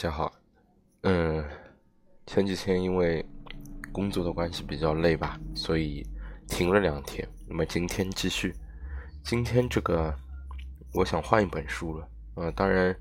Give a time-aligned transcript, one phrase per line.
[0.00, 0.32] 大家好，
[1.02, 1.44] 嗯，
[2.24, 3.26] 前几天因为
[3.90, 6.06] 工作的关系比较累吧，所以
[6.46, 7.28] 停了两天。
[7.48, 8.54] 那么今天继续，
[9.24, 10.14] 今天这个
[10.94, 12.94] 我想换一本书了，呃，当然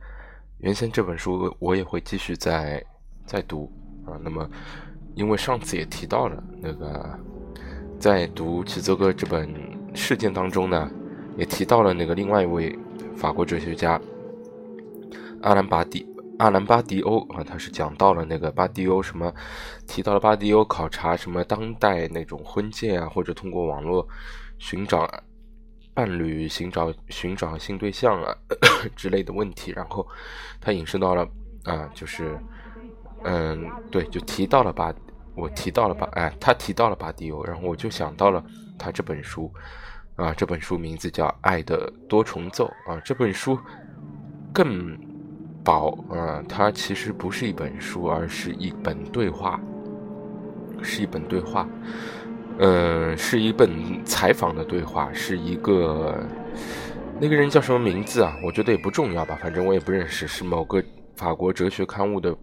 [0.58, 2.84] 原先这本书我也会继续再
[3.28, 3.72] 再读
[4.04, 4.18] 啊。
[4.24, 4.50] 那么
[5.14, 7.20] 因为上次也提到了那个
[8.00, 9.48] 在读齐泽哥这本
[9.94, 10.92] 事件当中呢，
[11.38, 12.76] 也提到了那个另外一位
[13.16, 14.02] 法国哲学家
[15.44, 16.12] 阿兰巴蒂。
[16.38, 19.34] 阿兰巴迪欧啊，他是讲到了那个巴迪欧什么，
[19.88, 24.08] 提到了巴迪欧考察什么当代那种婚介啊，或者通过网络
[24.60, 25.10] 寻找
[25.96, 28.36] 伴侣、寻找寻找性对象啊
[28.96, 29.74] 之类的问题。
[29.76, 30.08] 然后
[30.62, 31.28] 他引申到了
[31.64, 32.38] 啊，就是
[33.24, 34.94] 嗯，对，就提到了巴，
[35.36, 38.44] 我提到了巴，哎，他提到了巴迪欧，然后我就想到了
[38.78, 39.52] 他这本书
[40.16, 43.60] 啊，这本书名字叫《爱的多重奏》啊，这本书
[44.54, 45.07] 更。
[45.68, 49.60] 宝啊，它其实不是一本书，而是一本对话，
[50.82, 51.68] 是一本对话，
[52.60, 53.70] 嗯，是一本
[54.06, 56.24] 采访的对话，是一个
[57.20, 58.34] 那个人叫什么名字啊？
[58.46, 60.82] 我觉得也不重要吧，反正我也不认识，是某个
[61.18, 62.34] 法国哲学刊物的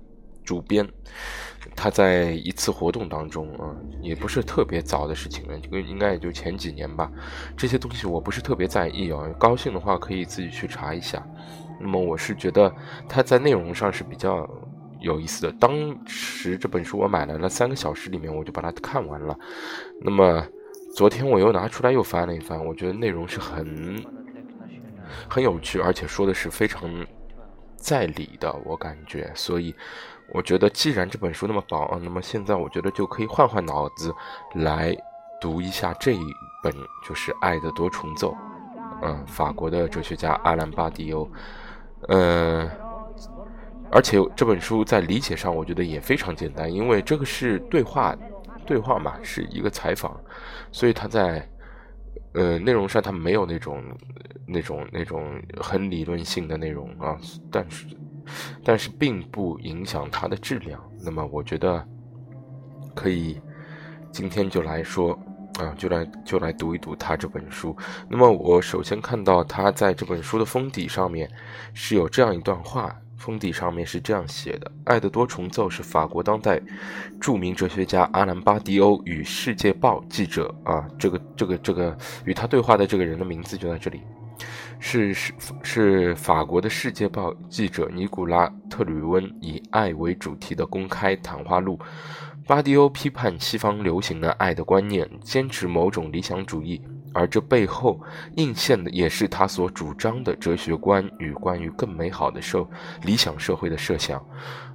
[0.45, 0.87] 主编。
[1.75, 7.11] 他在一次活动当中啊，也不是特别早的事情了，这个应该也就前几年吧。
[7.57, 11.27] 这些东西我不是特别在意啊，高兴的话可以自己去查一下。
[11.81, 12.73] 那么我是觉得
[13.09, 14.49] 他在内容上是比较
[15.01, 15.53] 有意思的。
[15.61, 19.39] 当时这本书我买来了三个小时里面我就把它看完了。
[20.01, 20.47] 那么
[20.95, 24.03] 昨天我又拿出来又翻了一翻，我觉得内容是很
[25.29, 26.89] 很有趣，而且说的是非常
[27.77, 29.31] 在理的，我感觉。
[29.35, 29.75] 所以
[30.33, 34.15] 我觉得既然这本书那么薄，那么现在我觉得就可以换换脑子
[34.55, 34.97] 来
[35.41, 36.25] 读一下这一
[36.63, 36.73] 本，
[37.07, 38.33] 就是《爱的多重奏》。
[39.03, 41.29] 嗯，法国的哲学家阿兰巴迪欧。
[42.09, 42.71] 呃，
[43.91, 48.17] 而且这本书在理解上，我觉得也非常简单，因为这个是对话，
[48.67, 50.21] 对话嘛，是一个采访，
[50.71, 51.49] 所以他在
[52.33, 53.83] 呃内容上他没有那种
[54.47, 57.19] 那种那种很理论性的内容啊，
[57.51, 57.87] 但是
[58.65, 60.83] 但是并不影响它的质量。
[61.03, 61.87] 那么我觉得
[62.95, 63.41] 可以
[64.11, 65.19] 今天就来说。
[65.59, 67.77] 啊，就来就来读一读他这本书。
[68.09, 71.31] 那么我首先看到他在这本书的封底上面
[71.73, 76.61] 是有这样一段话，封底上面是这样写的：“爱的多重奏是法国当代
[77.21, 84.01] 著名哲学家阿兰巴迪欧与《世界报》记者啊，这个这个这个与他对话的这个人的名字就在这里，
[84.81, 85.33] 是是
[85.63, 91.79] 是法国的《世界报》记者尼古拉特吕温以爱为主题的公开谈话录。”
[92.47, 96.79] 巴迪欧批判西方流行的爱的观念，坚持某种理想主义，
[97.15, 97.99] 而这背后
[98.37, 102.67] 映现的也是他所主张的哲学观与关于更美好的社
[103.03, 104.23] 理想社会的设想。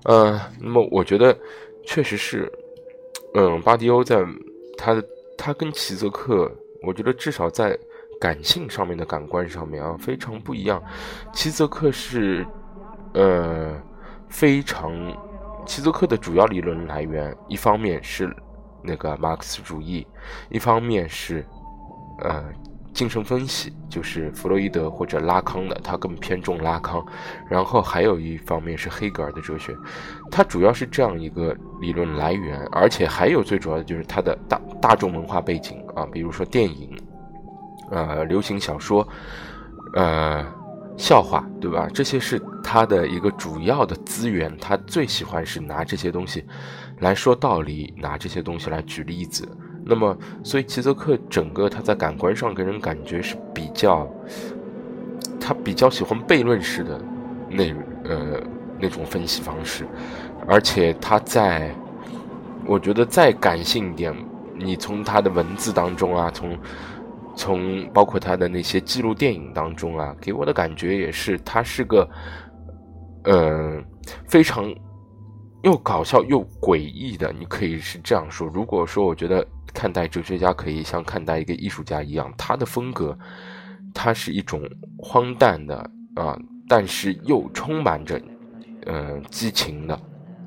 [0.06, 1.38] 呃，那么我觉得
[1.86, 2.52] 确实是，
[3.36, 4.26] 嗯，巴迪欧在
[4.76, 5.00] 他
[5.38, 6.52] 他跟齐泽克，
[6.82, 7.78] 我觉得至少在
[8.20, 10.82] 感性上面的感官上面啊非常不一样。
[11.34, 12.44] 齐泽克是
[13.14, 13.80] 呃
[14.28, 14.92] 非常。
[15.66, 18.36] 齐泽克的主要理论来源，一方面是
[18.82, 20.06] 那个马克思主义，
[20.50, 21.46] 一方面是
[22.22, 22.44] 呃
[22.94, 27.06] 精神分析，就是弗洛伊德或者拉康的，他更偏重拉康。
[27.48, 29.76] 然后还有一方面是黑格尔的哲学，
[30.32, 36.98] 它主要是这样一个理论来源，而且还有最主要的就是他的大大众文化背景啊，比如说电影，
[37.92, 39.08] 呃，流行小说，
[39.94, 40.59] 呃。
[41.00, 41.88] 笑话，对吧？
[41.94, 46.44] 这些是他的一个主要的资源，他最喜欢是拿这些东西
[47.00, 49.48] 来说道理，拿这些东西来举例子。
[49.86, 54.06] 那么，所以齐泽克整个他在感官上给人感觉是比较，
[55.40, 57.00] 他比较喜欢悖论式的
[57.50, 57.74] 那
[58.04, 58.42] 呃
[58.78, 59.88] 那种分析方式，
[60.46, 61.74] 而且他在，
[62.66, 64.14] 我觉得再感性一点，
[64.58, 66.58] 你从他的文字当中啊，从。
[67.40, 72.06] 从包括他的那些记录电影当中啊，给我的感觉也是，他是个，
[73.24, 73.82] 呃，
[74.28, 74.70] 非常
[75.64, 77.32] 又搞笑又诡异的。
[77.40, 78.46] 你可以是这样说。
[78.54, 83.18] 如果说我觉得看待哲学家可以像看待一个艺术家一样，他的风格，
[83.94, 84.62] 他是一种
[84.98, 85.78] 荒诞的
[86.16, 86.38] 啊，
[86.68, 88.22] 但是又充满着
[88.86, 89.98] 嗯激情的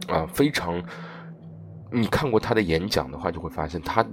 [0.08, 0.78] 啊，非常。
[1.90, 4.06] 你看过他的演讲的话，就会发现他。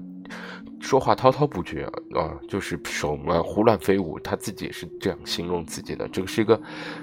[0.79, 1.83] 说话滔滔不绝
[2.15, 6.07] 啊，就是手嘛胡乱飞舞，他自己也是这样形容自己的。
[6.07, 6.59] 这个是一个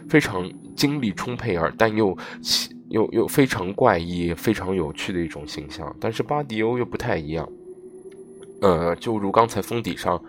[0.08, 2.16] 非常精力充沛而但又
[2.88, 5.94] 又又非常怪异、非常有趣的一种形象。
[6.00, 7.48] 但是巴迪欧又不太一样，
[8.62, 10.20] 呃，就如刚才封底上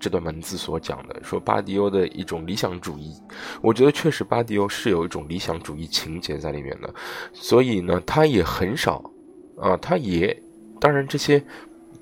[0.00, 3.12] 这段文字所讲的，说巴迪欧的一种理想主义，
[3.60, 6.94] 我觉得确实巴迪欧是有一种理想主义情节在里面的，
[7.32, 9.10] 所以呢，他也很少，
[9.58, 10.42] 啊，他也，
[10.80, 11.44] 当然这些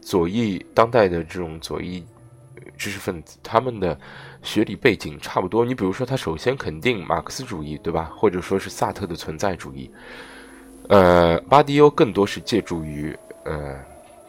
[0.02, 2.04] 左翼当代的这种左翼
[2.76, 3.98] 知识分子，他们的
[4.42, 5.64] 学理背景差不多。
[5.64, 8.12] 你比如说，他首先肯定马克思主义，对吧？
[8.16, 9.90] 或者说是萨特的存在主义，
[10.88, 13.78] 呃，巴迪欧更多是借助于，呃。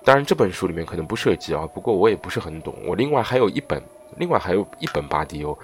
[0.06, 2.75] 当然，这本书里面可能不涉及啊，不过我也不是很懂。
[2.86, 3.81] 我另外还有一本，
[4.18, 5.58] 另外还有一本巴迪欧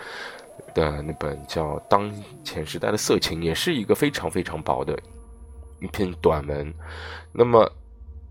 [0.73, 2.09] 的那本叫《当
[2.41, 4.97] 前时代的色情》，也是一个非常非常薄的
[5.81, 6.73] 一篇短文。
[7.33, 7.69] 那么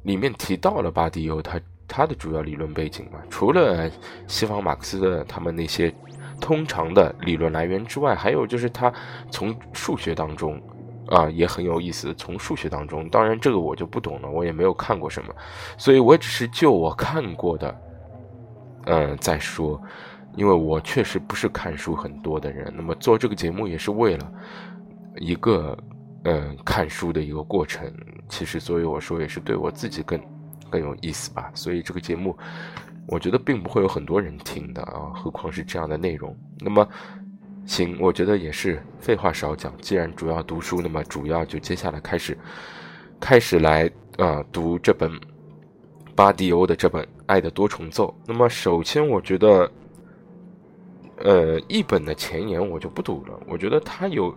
[0.08, 3.88] 里面提到了巴迪欧他他的主要理论背景嘛，除了
[4.26, 5.94] 西方马克思的他们那些
[6.40, 8.92] 通常的理论来源之外，还有就是他
[9.30, 10.60] 从数学当中。
[11.10, 12.12] 啊，也很有意思。
[12.16, 15.34] 从数学当中，当然这个我就不懂了，我也没有看过什么，
[15.78, 17.80] 所以我只是就我看过的，
[18.84, 19.80] 嗯，在说，
[20.36, 22.70] 因为我确实不是看书很多的人。
[22.76, 24.32] 那么做这个节目也是为了
[25.16, 25.74] 一个，
[26.24, 27.92] 嗯，看书的一个过程。
[28.28, 30.20] 其实，所以我说也是对我自己更
[30.70, 31.50] 更有意思吧。
[31.54, 32.36] 所以这个节目，
[33.06, 36.36] 我觉得并不会有很多人听的啊，何况是这样的内容。
[36.60, 36.86] 那么。
[37.66, 38.82] 行，我觉得也是。
[38.98, 42.34] 废话少讲，既然主要读书，那么主要就接下来开始，
[43.20, 45.12] 开始来啊读这本
[46.14, 48.08] 巴迪欧的这本《爱的多重奏》。
[48.26, 49.70] 那么首先，我觉得，
[51.18, 53.38] 呃，译本的前言我就不读了。
[53.46, 54.34] 我觉得它有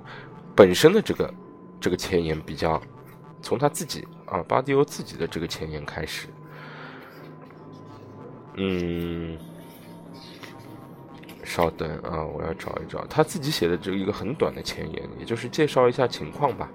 [0.53, 1.33] 本身的这个
[1.81, 2.81] 这个前言比较，
[3.41, 6.27] 从他自己啊巴迪欧自己的这个前言开始，
[8.55, 9.37] 嗯。
[11.43, 16.71] 稍等啊，我要找一找他自己写的这一个很短的前言，也就是介绍一下情况吧。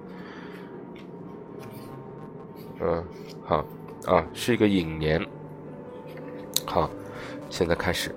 [2.81, 3.03] 嗯，
[3.43, 3.65] 好
[4.05, 5.25] 啊，是一个引言。
[6.67, 6.91] 好，
[7.49, 8.15] 现在开始。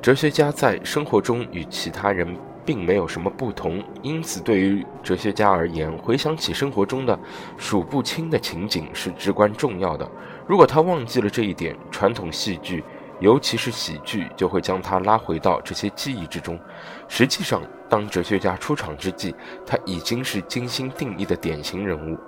[0.00, 7.18] 哲学家在生活中与其他人并没有什么不同，因此对于哲学家而言，回想起生活中的
[7.56, 10.08] 数不清的情景是至关重要的。
[10.46, 12.82] 如果他忘记了这一点，传统戏剧。
[13.20, 16.58] 尤其是喜剧，就会将他拉回到这些记忆之中。
[17.06, 19.32] 实际上，当哲学家出场之际，
[19.64, 22.18] 他已经是精心定义的典型人物。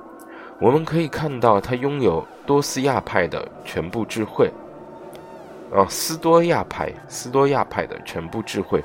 [0.61, 4.49] 我们可以看到，他拥有多斯亚派的全部智慧。
[5.75, 8.81] 啊，斯多亚派，斯多亚派的全部智慧，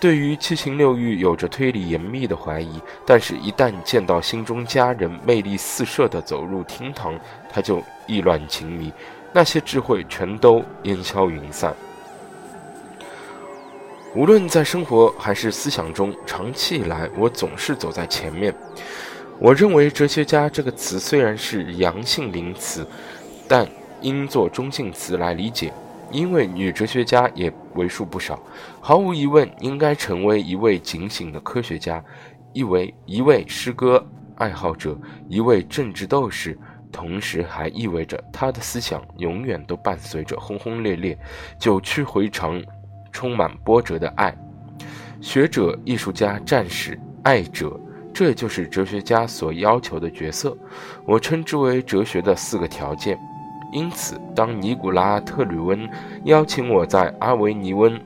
[0.00, 7.18] 对于七情六欲有着推理严密的怀疑，但是，一旦见到心中佳人魅力四射的走入厅堂，
[7.50, 8.92] 他就意乱情迷。
[9.32, 11.74] 那些智慧全都烟消云散。
[14.14, 18.54] 无论在生活还是思想中，长期以来，我总是走在前面。
[19.38, 22.86] 我认为“哲学家”这个词虽然是阳性名词，
[23.46, 23.68] 但
[24.00, 25.72] 应作中性词来理解，
[26.10, 28.40] 因为女哲学家也为数不少。
[28.80, 32.02] 毫无疑问，应该成为一位警醒的科学家，
[32.52, 34.04] 一位一位诗歌
[34.36, 34.98] 爱好者，
[35.28, 36.58] 一位政治斗士。
[36.90, 41.16] 同时还意味着他的思想永远都伴随着轰轰烈烈、
[41.58, 42.62] 九曲回肠、
[43.12, 44.34] 充满波折的爱。
[45.20, 47.78] 学者、艺术家、战士、爱者，
[48.14, 50.56] 这就是哲学家所要求的角色。
[51.04, 53.18] 我称之为哲学的四个条件。
[53.72, 55.88] 因此，当尼古拉·特吕温
[56.24, 57.98] 邀请我在阿维尼翁。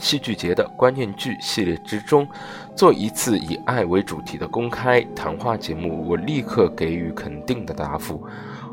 [0.00, 2.26] 戏剧节的关键剧系列之中，
[2.74, 8.26] 做一次以爱为主题的公开谈话节目，我立刻给予肯定的答复。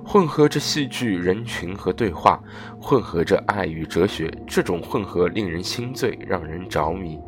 [0.04, 2.42] 混合着戏剧、人群和对话，
[2.82, 7.20] 混合着爱与哲学，这种混合令人心醉，让人着迷。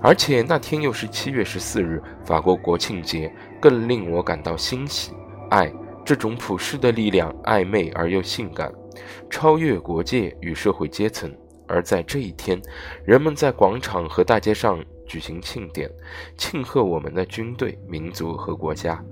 [0.00, 5.12] 而且那天又是七月十四日，法国国庆节，更令我感到欣喜。
[5.50, 5.72] 爱
[6.06, 8.72] 这种普世的力量，暧昧而又性感，
[9.28, 11.36] 超越国界与社会阶层。
[11.66, 12.62] 而在这一天，
[13.04, 15.90] 人们在广场和大街上举行庆典，
[16.36, 19.04] 庆贺我们的军队、民族和国家。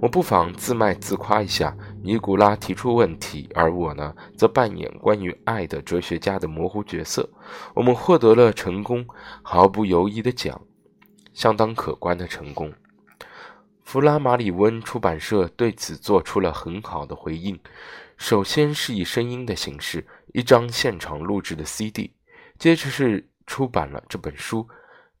[0.00, 7.30] 我不妨自卖自夸一下：尼古拉提出问题，而我呢，则扮演关于爱的哲学家的模糊角色。
[7.72, 9.06] 我们获得了成功，
[9.42, 10.60] 毫不犹豫的讲，
[11.32, 12.72] 相当可观的成功。
[13.94, 17.56] 弗拉马里温出版社对此做出了很好的回应。
[18.16, 22.10] 首先是以声音的形式，一张现场录制的 CD，
[22.58, 24.66] 接着是出版了这本书。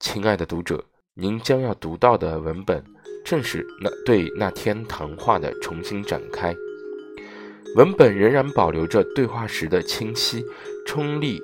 [0.00, 2.84] 亲爱的读者，您将要读到的文本，
[3.24, 6.52] 正是那对那天谈话的重新展开。
[7.76, 10.44] 文本仍然保留着对话时的清晰、
[10.84, 11.40] 冲力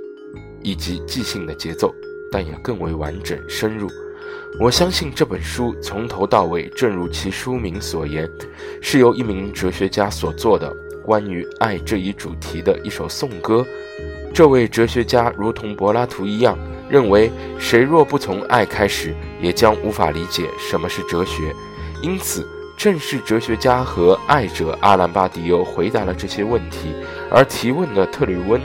[0.65, 1.95] 以及即兴的节奏，
[2.33, 3.89] 但也更为完整深入。
[4.59, 8.31] 我相信这本书从头到尾，正如其书名所言，
[8.83, 10.71] 是由一名哲学家所做的。
[11.03, 13.65] 关于爱这一主题的一首颂歌，
[14.35, 16.59] 这位哲学家如同柏拉图一样，
[16.91, 21.55] 认为谁若不从爱开始，也将无法理解什么是哲学。
[22.03, 26.95] 因此，正是哲学家和爱者阿兰巴迪欧回答了这些问题，
[27.31, 28.61] 而提问的特吕温，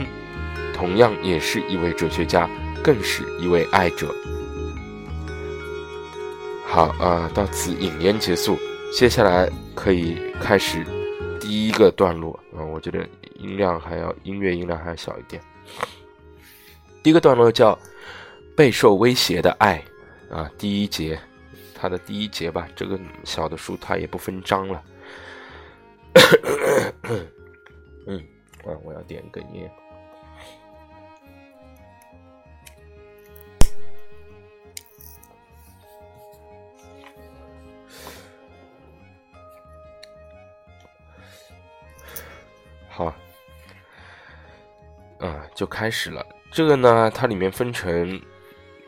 [0.74, 2.48] 同样也是一位哲学家，
[2.82, 4.14] 更是一位爱者。
[6.66, 8.58] 好啊，到此引言结束。
[8.92, 10.84] 接下来可以开始
[11.40, 15.40] 第一个段落啊，我觉得音量还要音乐音量还要小一点。
[17.02, 17.78] 第一个段落叫
[18.56, 19.82] “备受威胁的爱”
[20.30, 21.18] 啊，第一节，
[21.74, 22.68] 它的第一节吧。
[22.76, 24.82] 这个小的书它也不分章了。
[28.06, 28.18] 嗯，
[28.64, 29.70] 啊，我要点根烟。
[42.96, 43.14] 好，
[45.18, 46.24] 啊，就开始了。
[46.50, 48.18] 这个呢，它里面分成，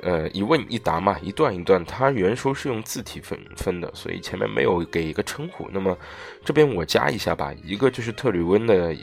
[0.00, 1.85] 呃，一问一答嘛，一段一段。
[1.85, 5.69] 它原书是用字体分分的，所以前面没有给一个称呼。
[5.71, 5.95] 那么
[6.43, 8.97] 这边我加一下吧，一个就是特吕温的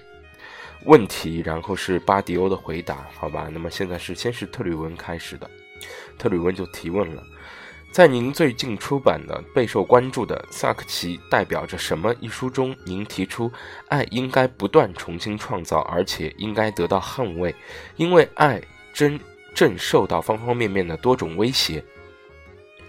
[0.85, 3.47] 问题，然后是巴迪欧的回答，好吧？
[3.51, 5.47] 那么现在是先是特吕温开始的，
[6.17, 7.23] 特吕温就提问了。
[7.95, 13.49] 在您最近出版的备受关注的《萨克奇代表着什么》一书中，您提出
[13.87, 17.55] 爱应该不断重新创造，而且应该得到捍卫，
[17.95, 18.61] 因为爱
[18.93, 19.17] 真
[19.53, 21.81] 正受到方方面面的多种威胁。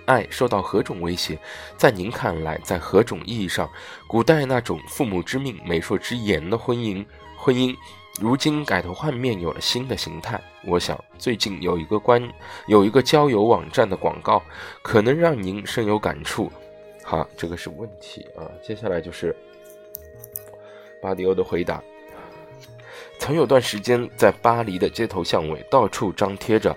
[0.07, 1.39] 爱受到何种威胁？
[1.77, 3.71] 在您看来，在何种意义上，
[4.09, 7.77] 古代那种父母之命、媒妁之言的婚姻，婚姻？
[8.19, 10.41] 如今改头换面，有了新的形态。
[10.65, 12.23] 我想最近有一个关
[12.67, 14.43] 有一个交友网站的广告，
[14.83, 16.51] 可能让您深有感触。
[17.03, 18.49] 好，这个是问题啊。
[18.63, 19.37] 接下来就是
[21.01, 21.83] 巴迪欧的回答。
[23.19, 26.75] 曾有段时间，在巴黎的街头巷尾，到处张贴着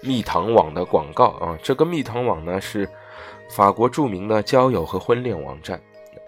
[0.00, 1.58] 蜜糖网的广告啊。
[1.62, 2.88] 这个蜜糖网呢，是
[3.50, 5.80] 法国著名的交友和婚恋网站。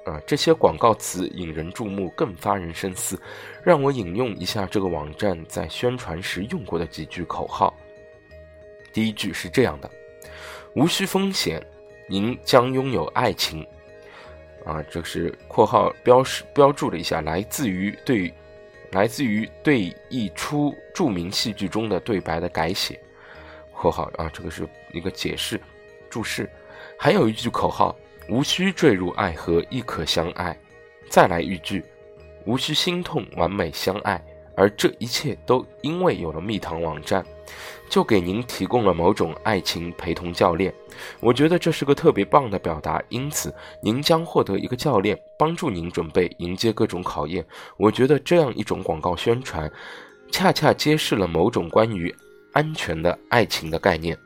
[0.05, 3.21] 啊，这些广告词引人注目，更发人深思。
[3.63, 7.75] 让我引用一下这个网站在宣传时用过的几句口号。
[8.93, 9.91] 第一句是这样的
[10.75, 11.63] ：“无需风险，
[12.09, 13.67] 您将拥有爱情。”
[14.65, 18.33] 啊，这是括号标识标注了一下，来自于对，
[18.93, 22.99] 来自于对一出著名戏剧中的对白的改写。
[23.71, 25.61] 括号啊，这个是一个解释
[26.09, 26.49] 注释。
[26.99, 27.95] 还有一句口号。
[28.31, 30.57] 无需坠入爱河，亦可相爱。
[31.09, 31.85] 再来一句，
[32.47, 34.25] 无需心痛，完美相爱。
[34.57, 37.25] 而这一切都因为有了蜜糖网站，
[37.89, 40.73] 就给您提供了某种爱情陪同教练。
[41.19, 47.45] 我觉得这是个特别棒的表达，因此您将获得一个教练，帮助您准备迎接各种考验。
[47.79, 49.71] 我觉得这样一种广告宣传，
[50.31, 52.15] 恰恰揭示了某种关于
[52.53, 54.17] 安全的爱情的概念。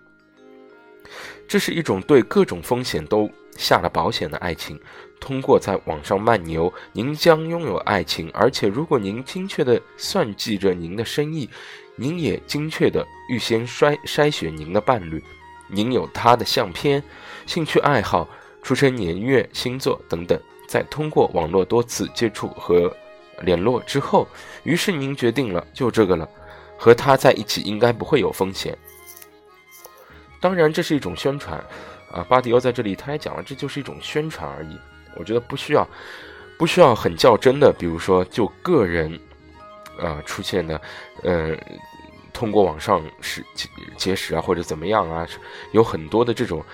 [1.47, 3.31] 这是一种对各种风险都。
[3.57, 4.81] 下了保险的爱情，
[5.21, 8.31] 通过在网上漫游，您将拥有爱情。
[8.33, 11.49] 而且，如果您精确地算计着您的生意，
[11.97, 15.23] 您也精确地预先筛筛选您的伴侣。
[15.69, 17.03] 您有他的相片、
[17.47, 18.29] 兴趣爱好、
[18.63, 20.39] 出生年月、星座等等。
[20.67, 22.95] 在通过网络多次接触和
[23.43, 24.27] 联络之后，
[24.65, 26.29] 于是您决定了，就这个了，
[26.77, 28.77] 和他在一起应该不会有风险。
[30.41, 31.65] 当然，这是一种宣传。
[32.15, 34.79] 啊，巴迪欧在这里他也讲了，这就是一种宣传而已。
[35.17, 35.85] 我觉得不需要，
[36.57, 37.75] 不需要很较真的。
[37.77, 39.19] 比如说，就个人，
[40.01, 40.81] 啊出现的，
[41.25, 41.59] 嗯，
[42.33, 43.45] 通过网上是
[43.97, 45.27] 结识啊，或者怎么样啊，
[45.73, 46.65] 有很多的这种，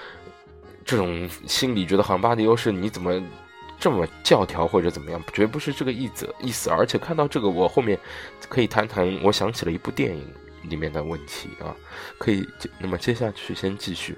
[0.84, 3.18] 这种心理觉得好像巴迪欧是你怎么
[3.78, 6.68] 这么教条或者怎么样，绝不是这个意思意思。
[6.68, 7.98] 而且看到这个，我后面
[8.48, 10.22] 可以谈谈，我想起了一部电影
[10.64, 11.74] 里面的问题啊，
[12.18, 12.46] 可以，
[12.78, 14.14] 那么接下去先继续。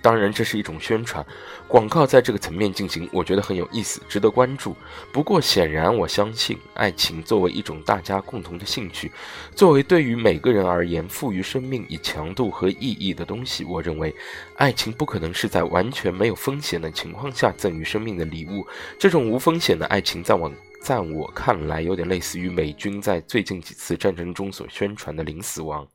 [0.00, 1.24] 当然，这是一种宣传
[1.66, 4.76] 广告，在这个层面进行，我觉得很有意思，值得关注。
[5.12, 9.10] 不过，显然，我相信爱情作为一种大家共同的兴趣，
[9.54, 14.14] 作为对于每个人而言赋予生命以强度和意义的东西，我认为，
[14.56, 18.66] 爱情不可能是在完全没有风险的情况下赠予生命的礼物。
[18.98, 20.50] 这种无风险的爱情，在我
[20.80, 25.86] 在我看来，有点类似于美军在最近几次战争中所宣传的零死亡。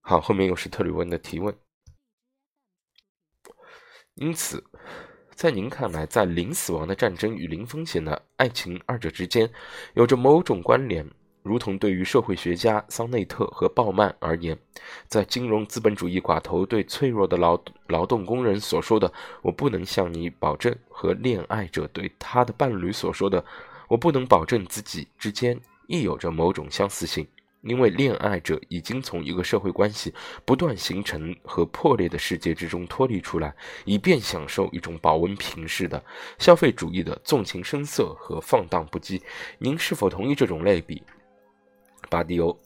[0.00, 1.54] 好，后面又是特里温的提问。
[4.16, 4.64] 因此，
[5.34, 9.48] 在您看来，在零死亡的战争与零风险的爱情二者之间，
[9.92, 11.06] 有着某种关联，
[11.42, 14.58] 如同对于社会学家桑内特和鲍曼而言，
[15.06, 23.44] 在金融资本主义寡头对脆弱的劳劳动工人所说的“我不能向你保证”和恋爱者对他的伴侣所说的
[23.86, 27.26] “我不能保证自己”之间，亦有着某种相似性。
[27.62, 36.02] 因为恋爱者已经从一个社会关系不断形成和破裂的世界之中脱离出来，以便享受一种保温瓶式的
[36.38, 39.20] 消费主义的纵情声色和放荡不羁。
[39.58, 41.02] 您是否同意这种类比？
[42.08, 42.56] 巴迪欧，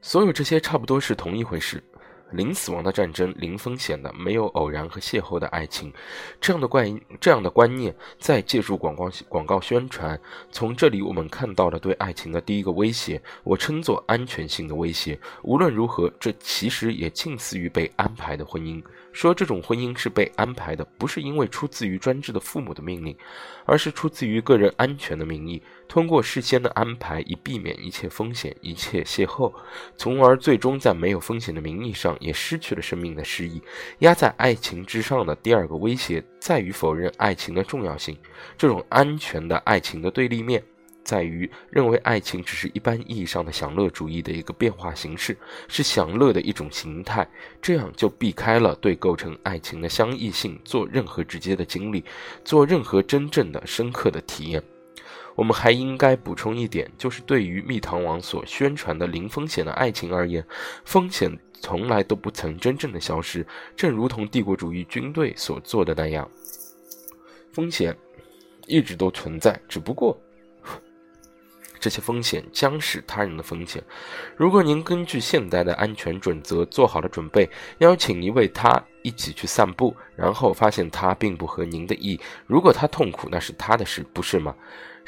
[0.00, 1.82] 所有这些差不多是同一回事。
[2.30, 5.92] 零死亡的战争，零风险的，没有偶然和邂逅的爱情，
[6.40, 10.18] 这样的观这样的观念，在借助广告广告宣传。
[10.50, 15.18] 从这里我们看到了对爱情的第一个威胁，我称作安全性的威胁。
[15.42, 18.82] 无论如何，这其实也近似于被安排的婚姻。
[19.10, 23.16] 说这种婚姻是被安排的，不是因为出自于专制的父母的命令，
[23.64, 29.52] 而是出自于个人安全的名义，通过事先的安排，以避免一切风险、一切邂逅，
[29.96, 33.60] 从而最终在没有风险的名义上，也失去了生命的诗意。
[34.00, 38.16] 压在爱情之上的第二个威胁，在于否认爱情的重要性。
[38.56, 40.62] 这种安全的爱情的对立面。
[41.02, 45.34] 在于认为爱情只是一般意义上的享乐主义的一个变化形式，
[45.66, 47.26] 是享乐的一种形态，
[47.62, 52.04] 这样就避开了对构成爱情的相异性做任何直接的经历，
[52.44, 54.62] 做任何真正的深刻的体验。
[55.38, 60.44] 我们还应该补充一点，就是对于蜜糖王所宣传的零风险的爱情而言，
[60.84, 61.30] 风险
[61.60, 66.28] 从来都不曾真正的消失，正如同帝国主义军队所做的那样，
[67.52, 67.96] 风险
[68.66, 70.18] 一直都存在，只不过。
[71.78, 73.80] 这些风险将是他人的风险。
[74.36, 77.48] 如果您根据现代的安全准则做好了准备，
[77.78, 84.52] 邀请一位他一起去散步，然后发现他并不合您的意，如果他痛苦，那是他的事，不是吗？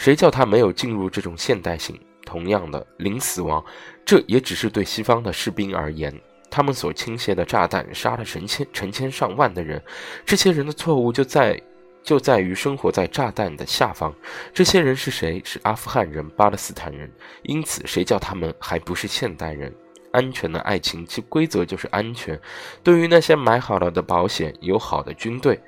[0.00, 1.94] 谁叫他没有进入这种现代性？
[2.24, 3.62] 同样的，零死亡，
[4.02, 6.18] 这也只是对西方的士兵而言，
[6.50, 9.82] 他们所倾泻的炸弹杀了成千成千上万的人，
[10.24, 11.60] 这些人的错误就在。
[12.02, 14.10] 就在于生活在炸弹的下方，
[14.54, 15.38] 这些人是谁？
[15.44, 17.12] 是阿富汗人、巴勒斯坦人。
[17.42, 19.70] 因此，谁叫他们还不是现代人？
[20.10, 22.40] 安全的爱情，其规则就是安全。
[22.82, 25.60] 对于那些买好了的保险、有好的军队、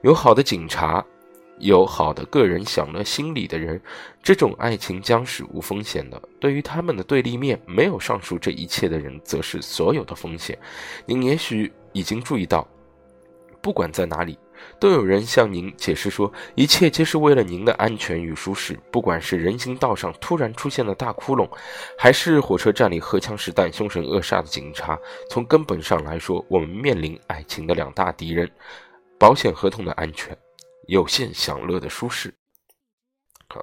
[0.00, 1.04] 有好的警察、
[1.58, 3.80] 有好的个人享乐心理的人，
[4.22, 6.20] 这种爱情将是无风险的。
[6.40, 10.58] 对于他们的对立面，没有上述这一切的人，则是所有的风险。
[11.06, 12.66] 您也许已经注意到，
[13.60, 14.38] 不管在哪里。
[14.78, 18.78] 都有人向您解释说，一切皆是为了您的安全与舒适。
[18.90, 21.46] 不管是人行道上突然出现的大窟窿，
[21.98, 28.50] 还是火车站里荷枪实弹、凶神恶煞的警察，从根本上来说，我们面临爱情的两大敌人：
[29.18, 30.34] 保险合同的安全，
[30.86, 32.32] 有限享乐的舒适。
[33.48, 33.60] 好，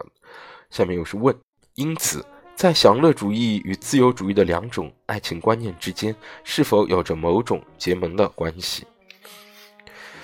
[0.69, 1.35] 下面又是问：
[1.75, 8.85] 因此，在享乐主义与自由主义的两种爱情观念之间，是否有着某种结盟的关系？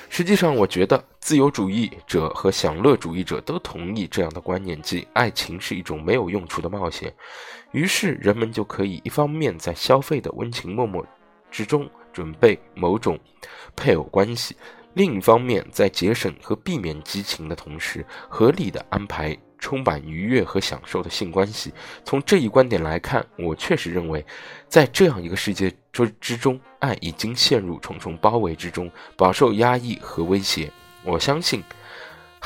[0.09, 7.13] 实际上，我觉得自由主义者和享乐主义者都同意这样的观念，即爱情是一种没有用处的冒险。
[7.71, 11.01] 于是，人们就可以一方面在消费的温情脉脉
[11.51, 13.19] 之中准备某种
[13.75, 14.55] 配偶关系，
[14.97, 19.37] 另一方面在节省和避免激情的同时，合理的安排。
[19.59, 21.73] 充满愉悦和享受的性关系。
[22.05, 24.23] 从这一观点来看，我确实认为，
[24.69, 30.71] 在这样一个世界之之中，爱已经陷入重重包围之中，饱受压抑和威胁。
[31.03, 31.63] 我相信，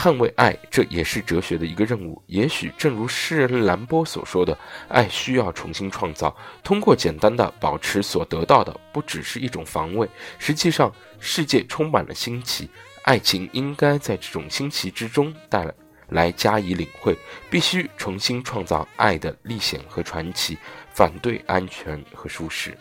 [0.01, 2.19] 捍卫爱，这也是哲学的一个任务。
[2.25, 6.35] 也许，正如诗人兰波所说的，爱需要重新创造。
[6.63, 10.09] 通过简单的保持所得到的，不只是一种防卫。
[10.39, 12.67] 实际上，世界充满了新奇，
[13.03, 15.71] 爱情应该在这种新奇之中带来。
[16.09, 17.15] 来加以领会，
[17.49, 20.57] 必须重新创造爱的历险和传奇，
[20.91, 22.77] 反对安全和舒适。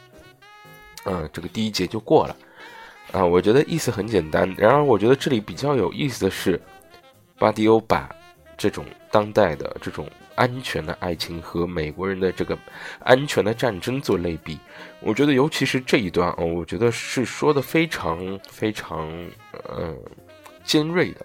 [1.04, 2.36] 嗯，这个第一节就过了。
[3.12, 4.52] 啊，我觉得意思很简单。
[4.58, 6.60] 然而，我觉得这里比较有意思的是，
[7.40, 8.06] 巴迪欧把
[8.58, 12.56] 这种当代的这种安全的爱情和美国人的这个
[12.98, 14.58] 安全的战争做类比。
[15.00, 19.08] 我觉得，尤其是这一段哦，我觉得是说的非常非常
[19.74, 19.98] 嗯
[20.62, 21.24] 尖锐的。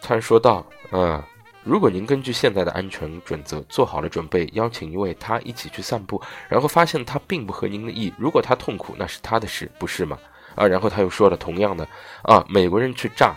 [0.00, 1.26] 他说道：“啊，
[1.64, 10.16] 如果您根据现在的安全准则做好了准备，邀请一位他一起去散步，然后发现他并不合您的意，如果他痛苦，那是他的事，不是吗？
[10.54, 11.86] 啊，然后他又说了同样的，
[12.22, 13.34] 啊，美国人去炸，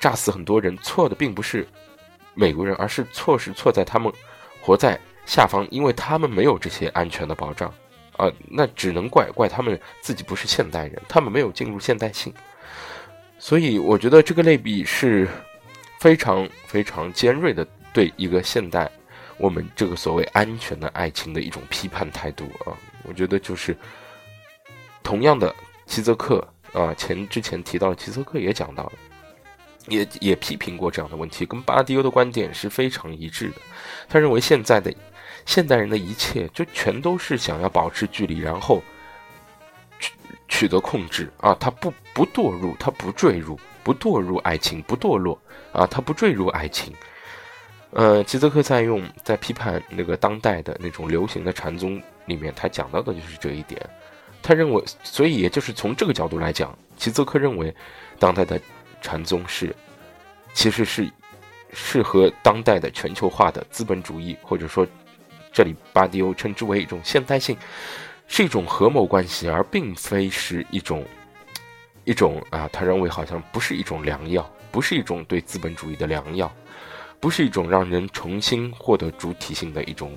[0.00, 1.66] 炸死很多人，错的并不是
[2.34, 4.12] 美国人，而是错是错在他们
[4.60, 7.72] 活在下方，因为他们没有这些安全的保障，
[8.16, 12.32] 啊，那只能怪怪他们自己不是现代人，他们没有进入现代性，
[13.38, 15.28] 所以我觉得这个类比是。”
[15.98, 18.88] 非常非常尖锐的对一个现代，
[19.38, 23.74] 我们这个所谓安全的爱情的一种批判态度啊，我觉得就是
[25.02, 25.52] 同样的，
[25.86, 28.92] 齐泽克啊，前之前提到的齐泽克也讲到了，
[29.88, 33.56] 也也批评过这样的问题，跟巴迪欧的观点是非常一致的。
[34.08, 34.92] 他认为现在的
[35.44, 38.82] 现代人的一切就全都是想要保持距离，然后
[39.98, 40.12] 取
[40.48, 41.56] 取得控制啊！
[41.58, 45.38] 他不不堕入，他不坠入，不堕入爱情，不堕落
[45.72, 45.86] 啊！
[45.86, 46.92] 他不坠入爱情。
[47.90, 53.80] 呃，齐泽克在用在批判那个当代的那种流行的禅宗里面，他讲到的就是这一点。
[54.42, 57.74] 他认为，所以也就是从这个角度来讲，齐泽克认为，
[58.18, 58.60] 当代的
[59.00, 59.74] 禅宗是
[60.54, 61.10] 其实是
[61.72, 64.86] 适合当代的全球化的资本主义，或者说，
[65.52, 67.56] 这里巴迪欧称之为一种现代性，
[68.26, 71.04] 是一种合谋关系，而并非是一种
[72.04, 76.50] 一种啊，他认为好像不是一种良药，不是一种对资本主义的良药。
[77.18, 80.16] 不是一种让人重新获得主体性的一种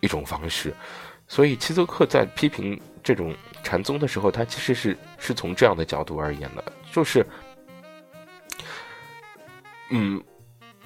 [0.00, 0.72] 一种方式，
[1.26, 3.34] 所以齐泽克在批评这种
[3.64, 7.26] 禅宗的时候，他其实是是从这样的角度而言的，就是，
[9.90, 10.22] 嗯，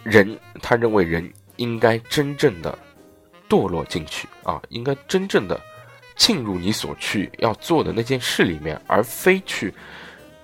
[0.03, 2.79] 人他认为人应该真正的
[3.49, 5.61] 堕落进去啊，应该真正的
[6.17, 9.73] 进入你所去要做的那件事里面，而非去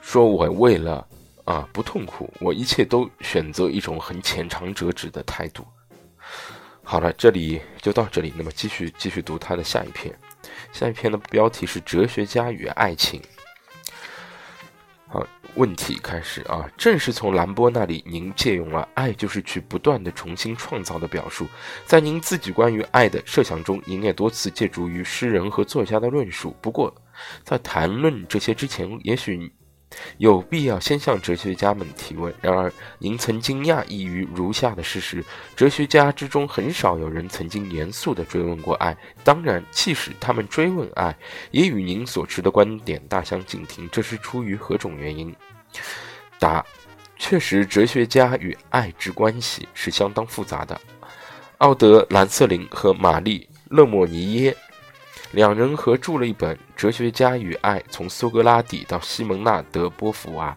[0.01, 1.07] 说我为了。
[1.47, 5.65] 啊，不痛苦，我一切都选择一种很浅尝辄止的态度。
[6.83, 8.35] 好了，这里就到这里。
[8.37, 10.13] 那么继续继续读他的下一篇，
[10.73, 13.21] 下一篇的标题是《哲学家与爱情》。
[15.57, 21.47] 问题开始啊，正是从兰波那里，您借用了“爱就是去不断的重新创造”的表述，
[21.87, 26.55] 在您自己关于爱的设想中，您也多次借助于诗人和作家的论述。
[26.61, 26.95] 不过，
[27.43, 29.51] 在谈论这些之前，也许。
[30.19, 32.35] 有必要先向哲学家们提问。
[32.43, 38.97] 然而，您曾惊讶异于如下的事实：哲学家之中很少有人曾经严肃地追问过爱。
[39.23, 41.17] 当然，即使他们追问爱，
[41.51, 43.89] 也与您所持的观点大相径庭。
[43.91, 45.35] 这是出于何种原因？
[46.39, 46.65] 答：
[47.17, 50.79] 确实，哲学家与爱之关系是相当复杂的。
[51.59, 54.57] 奥德·兰瑟林和玛丽·勒莫尼耶。
[55.33, 60.57] 两人合著了一本《哲学家与爱：从苏格拉底到西蒙纳德·波伏娃》。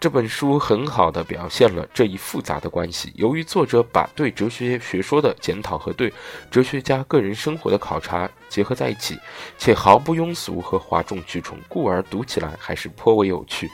[0.00, 3.12] 这本书很好地表现了这一复杂的关系。
[3.16, 6.12] 由于作者把对哲学学说的检讨和对
[6.50, 9.18] 哲学家个人生活的考察结合在一起，
[9.58, 13.70] 且毫不庸俗和哗众取宠，故而读起来还是颇为有趣。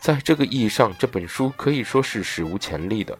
[0.00, 3.16] 在这个意义上，这本书可以说是史无前例的。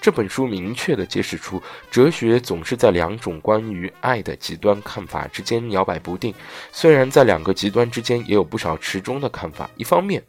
[0.00, 6.34] 这本书明确地揭示出，哲学总是在两种关于爱的极端看法之间摇摆不定。
[6.70, 9.68] 虽然在两个极端之间也有不少持中的看法。
[9.76, 10.22] 一方面，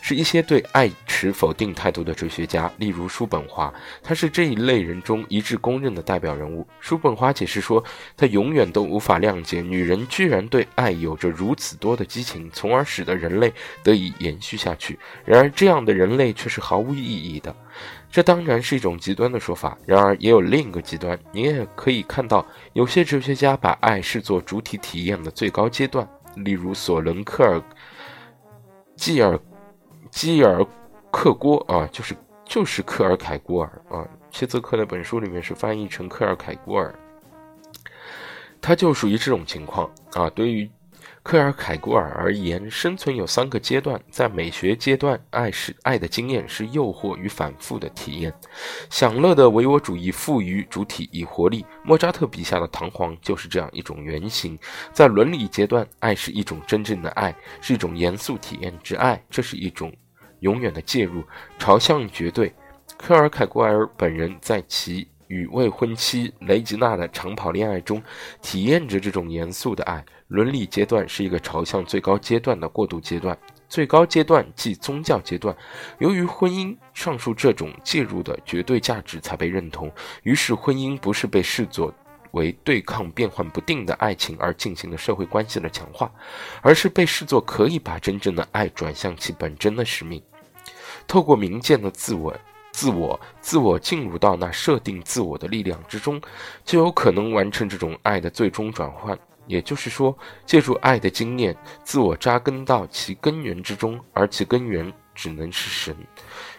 [0.00, 6.66] 是一些对爱持否定态度的哲学家，例如叔本华，他是这一类人中一致公认的代表人物。
[6.80, 7.82] 叔本华解释说，
[8.16, 14.98] 他永远都无法谅解女人居然对爱有着如此多的激情，从而使得人类得以延续下去。
[15.24, 17.54] 然而，这样的人类却是毫无意义的。
[18.10, 21.18] 这当然是一种极端的说法，然而也有另一个极端。
[21.30, 27.62] 你也可以看到，有些哲学家把爱视作主体体验的最高阶段，例如索伦克尔、
[28.96, 29.38] 基尔、
[30.10, 30.64] 基尔
[31.10, 34.08] 克郭啊，就是就是克尔凯郭尔啊。
[34.30, 36.94] 切泽克那本书里面是翻译成克尔凯郭尔，
[38.60, 40.28] 他就属于这种情况啊。
[40.30, 40.70] 对于
[41.22, 44.00] 科尔凯郭尔而言，生存有三个阶段。
[44.10, 48.32] 在美学阶段，爱是爱的经验是诱惑与反复的体验，
[48.88, 51.66] 享乐的唯我主义赋予主体以活力。
[51.84, 54.58] 莫扎特笔下的弹簧就是这样一种原型。
[54.92, 59.92] 在伦理阶段，爱是一种真正的爱，是一种严肃体验之爱，这是一种
[60.40, 61.22] 永远的介入，
[61.58, 62.54] 朝向绝对。
[62.96, 68.02] 科尔凯郭尔本人在其与未婚妻雷吉娜的长跑恋爱中，
[68.42, 70.04] 体验着这种严肃的爱。
[70.26, 75.56] 伦理阶段是一个朝向最高阶段的过渡阶段，最高阶段即宗教阶段。
[76.00, 79.90] 由于婚姻上述这种介入的绝对价值才被认同，
[80.24, 81.94] 于是婚姻不是被视作
[82.32, 86.12] 为对抗变幻不定的爱情而进行的社会关系的强化，
[86.60, 90.22] 而是被视作可以把真正的爱转向其本真的使命。
[91.06, 92.36] 透过明见的自我、
[92.78, 96.22] 自我、自我进入到那设定自我的力量之中，
[96.64, 99.18] 就有可能完成这种爱的最终转换。
[99.48, 105.96] 也就是说，借助爱的经验，自我扎根到其根源之中，而其根源只能是神。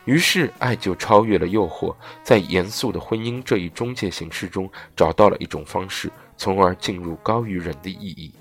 [0.03, 8.33] 于是，爱就超越了诱惑，在严肃的婚姻这一中介形式中，找到了一种方式，从而进入高于人的意义。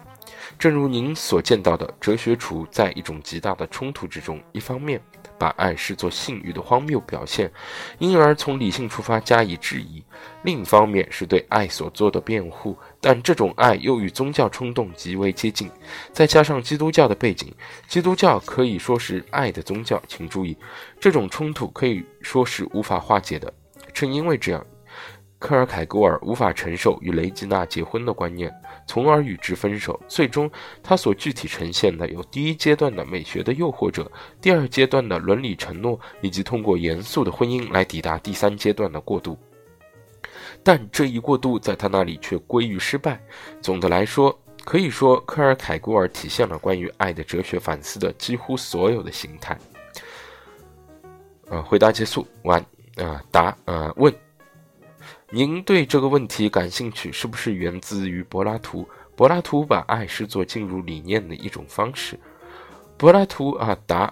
[0.59, 4.43] 正如您所见到的，哲学处在一种极大的冲突之中。
[4.51, 5.01] 一方面，
[5.39, 7.51] 把爱视作性欲的荒谬表现，
[7.99, 10.03] 因而从理性出发加以质疑；
[10.43, 12.77] 另一方面，是对爱所做的辩护。
[13.01, 15.71] 但这种爱又与宗教冲动极为接近，
[16.13, 17.55] 再加上基督教的背景，
[17.87, 20.03] 基督教可以说是爱的宗教。
[20.09, 20.57] 请注意，
[20.99, 23.53] 这种冲突可以说是无法化解的。
[23.95, 24.67] 正因为这样，
[25.39, 28.53] 科尔凯郭尔无法承受与雷吉娜结婚的观念，
[28.89, 30.01] 从而与之分手。
[30.09, 30.51] 最终，
[30.83, 39.39] 他所具体呈现的有第一阶段的美学的诱惑者，第二阶段的伦理承诺，以及通过严肃的婚姻来抵达第三阶段的过渡。
[40.65, 43.21] 但这一过渡在他那里却归于失败。
[43.61, 49.57] 总的来说，可以说科尔凯郭尔体现了关于爱的哲学反思的几乎所有的形态。
[51.51, 52.65] 呃，回答结束完。
[52.97, 54.13] 啊，答，呃，问。
[55.31, 58.89] 您对这个问题感兴趣，是不是源自于柏拉图？
[59.15, 62.19] 柏拉图把爱视作进入理念的一种方式。
[62.97, 64.11] 柏拉图啊，答。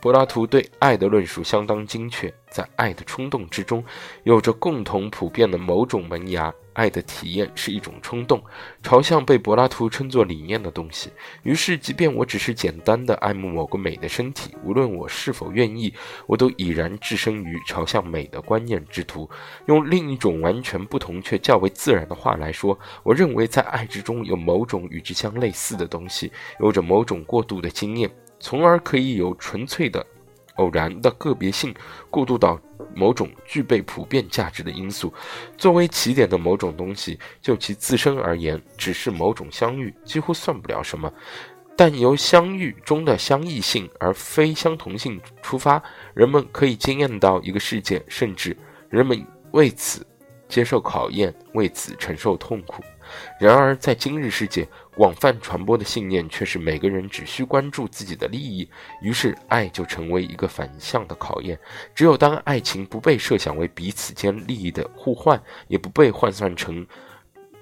[0.00, 3.84] 柏拉图对爱的论述相当精确，在爱的冲动之中，
[4.22, 6.54] 有着共同普遍的某种萌芽。
[6.74, 8.40] 爱的体验是一种冲动，
[8.84, 11.10] 朝向被柏拉图称作理念的东西。
[11.42, 15.92] 于是，即便我只是简单的爱慕某个美的身体，无论我是否愿意，
[16.28, 19.28] 我都已然置身于朝向美的观念之途。
[19.66, 26.30] 用另一种完全不同却较为自然的话来说，我认为在爱之中有某种与之相类似的东西，
[26.60, 28.08] 有着某种过渡的经验。
[28.40, 30.04] 从而可以由纯粹的
[30.56, 31.74] 偶然的个别性
[32.10, 32.60] 过渡到
[32.94, 35.12] 某种具备普遍价值的因素。
[35.56, 41.12] 作为起点的某种东西，就其自身而言，只是某种相遇，几乎算不了什么。
[41.76, 45.80] 但由相遇中的相异性而非相同性出发，
[46.12, 48.56] 人们可以惊艳到一个世界，甚至
[48.88, 50.04] 人们为此
[50.48, 52.82] 接受考验，为此承受痛苦。
[53.38, 58.68] 然而，在今日世界，广泛传播的信念却是每个人只需关注自己的利益，
[59.02, 61.58] 于是爱就成为一个反向的考验。
[61.94, 66.86] 只有当爱情不被设想为彼此间利益的互换，也不被换算成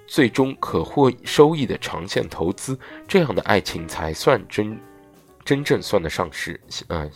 [0.05, 4.79] 最终可获收益的长线投资，这样的爱情才算真
[5.43, 7.09] 真正算得上是呃，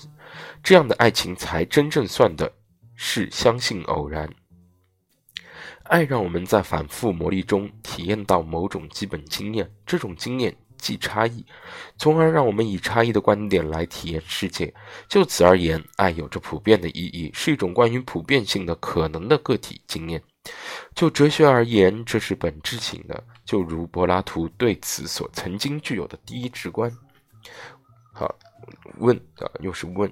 [0.63, 2.51] 这样的爱情才真正算的
[2.95, 4.29] 是相信偶然。
[5.91, 11.45] 爱让我们在反复磨砺中体验到某种基本经验，这种经验即差异，
[11.97, 14.73] 从而让我们以差异的观点来体验世界。
[15.09, 20.23] 就此而言，爱有着普遍的意义，是一种关于普遍性的可能的个体经验。
[20.95, 26.89] 就哲学而言，这是本质性的，就如柏拉图对此所曾经具有的第一直观。
[28.13, 28.33] 好，
[28.97, 30.09] 问啊，又是问。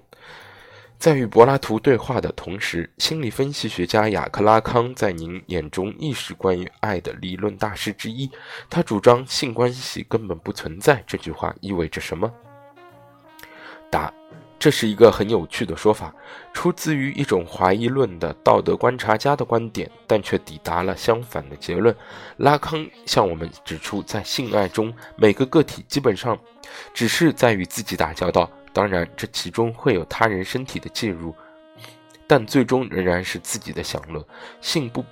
[1.00, 8.30] 在与柏拉图对话的同时，心理分析学家雅克拉康在您眼中亦是关于爱的理论大师之一。
[8.70, 11.02] 他主张性关系根本不存在。
[11.08, 12.30] 这句话意味着什么？
[13.90, 14.14] 答：
[14.60, 16.14] 这是一个很有趣的说法，
[16.54, 21.96] 出自于一种怀疑论的道德观察家的观点，但却抵达了相反的结论。
[22.36, 26.38] 拉康向我们指出，在性爱中，每个个体基本上
[26.94, 28.52] 只是在与自己打交道。
[28.72, 31.34] 当然，这其中会有他人身体的介入，
[32.28, 34.26] 但最终仍然是自己的享乐。
[34.62, 35.04] 性不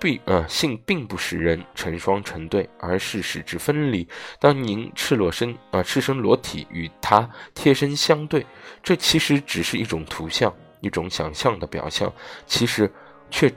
[0.00, 4.06] 并呃，性并不使人成双成对，而是使之分离。
[4.38, 8.46] 当您赤裸身啊，赤身裸体与他贴身相对，
[8.82, 12.12] 这其实只是一种图像，一种想象的表象，
[12.46, 12.88] 其实
[13.30, 13.52] 却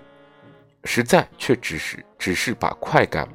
[0.85, 3.27] 实在却只是只是把快感。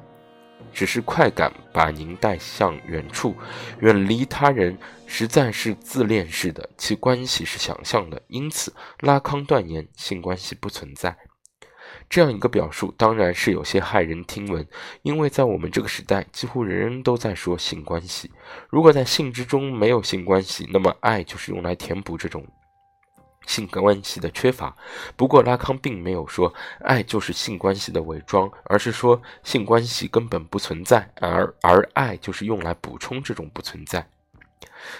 [0.77, 3.35] 只是快感把您带向远处，
[3.79, 8.21] 远离他人，实在是自恋式的，其关系是想象的。
[8.27, 11.17] 因此，拉康断言性关系不存在。
[12.07, 14.63] 这样一个表述当然是有些骇人听闻，
[15.01, 18.29] 因为在我们这个时代，几乎人人都在说性关系。
[18.69, 22.45] 如果在性之中没有性关系，那么爱就是用来填补这种。
[23.47, 24.75] 性关系的缺乏，
[25.15, 34.07] 不过拉康并没有说爱就是性关系的伪装，而是说性关系根本不存在，而而爱就是用来补充这种不存在。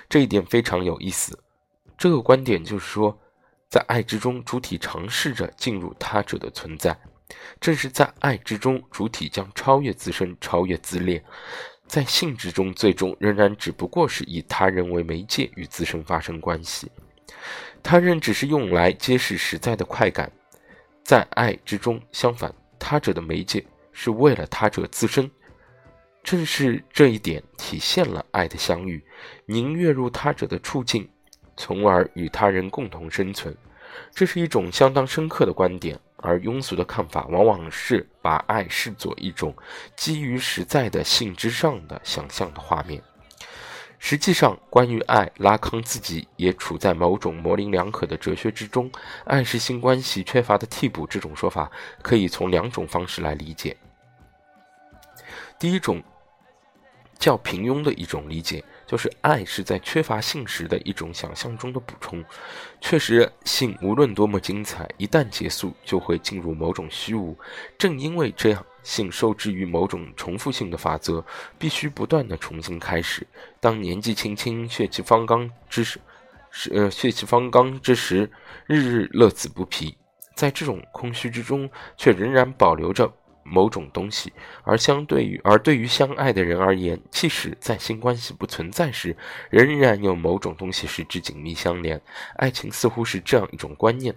[0.10, 1.38] 这一点非常有意思。
[1.98, 3.16] 这个观点就是说，
[3.70, 6.94] 在爱之中，主体尝试着进入他者的存在；
[7.60, 11.24] 正是在爱之中，主体将超越自身，超越自恋。
[11.86, 16.92] 在性之中，最终仍然只不过是以他人为媒介与自身发生关系。
[17.90, 20.30] 他人只是用来揭示实在的快感，
[21.06, 25.32] 在爱之中，相反，他者的媒介是为了他者自身。
[26.22, 29.02] 正是这一点体现了爱的相遇。
[29.46, 31.10] 您跃入他者的处境，
[31.56, 33.56] 从而与他人共同生存。
[34.12, 39.56] 这是一种相当深刻的观点，而庸俗的看法往往是把爱视作一种
[39.96, 43.02] 基于实在的性之上的想象的画面。
[44.00, 48.90] 实际上，关于爱，拉康自己也处在某种模棱两可的哲学之中。
[49.26, 51.70] 爱是性关系缺乏的替补，这种说法
[52.02, 53.76] 可以从两种方式来理解。
[55.60, 56.02] 第一种
[57.18, 62.24] 较平庸的一种理解，就是爱是在缺乏性时的一种想象中的补充。
[62.80, 67.36] 确实，性无论多么精彩，一旦结束就会进入某种虚无。
[67.80, 71.24] 正因为这样，性受制于某种重复性的法则，
[71.60, 73.28] 必须不断的重新开始。
[73.60, 76.00] 当年纪轻轻、血气方刚之时，
[76.50, 78.32] 是呃血气方刚之时，
[78.66, 79.98] 日日乐此不疲。
[80.34, 83.12] 在这种空虚之中，却仍然保留着。
[83.50, 89.16] 某种东西，而相对于而对于相爱的人而言，即使在性关系不存在时，
[89.50, 92.02] 仍然有某种东西使之紧密相连。
[92.36, 94.14] 爱情似乎是这样一种观念。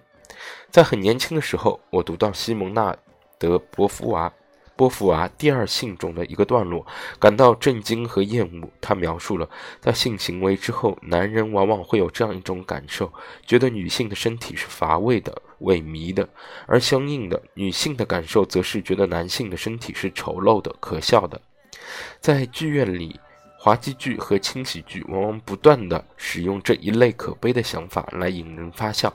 [0.69, 2.93] 在很年轻的时候，我读到西蒙娜·
[3.39, 4.33] 德·波伏娃。
[4.81, 6.87] 波伏娃第二性中的一个段落，
[7.19, 8.71] 感到震惊和厌恶。
[8.81, 9.47] 他描述了
[9.79, 13.13] 在性行为之后，男人往往会有这样一种感受：
[13.45, 16.27] 觉得女性的身体是乏味的、萎靡的；
[16.67, 21.39] 而相应的，女性的感受则是觉得男性的身体是丑陋的、可笑的。
[22.19, 23.21] 在剧院里，
[23.59, 29.13] 滑稽剧和轻喜剧往往不断地使用这一类可悲的想法来引人发笑。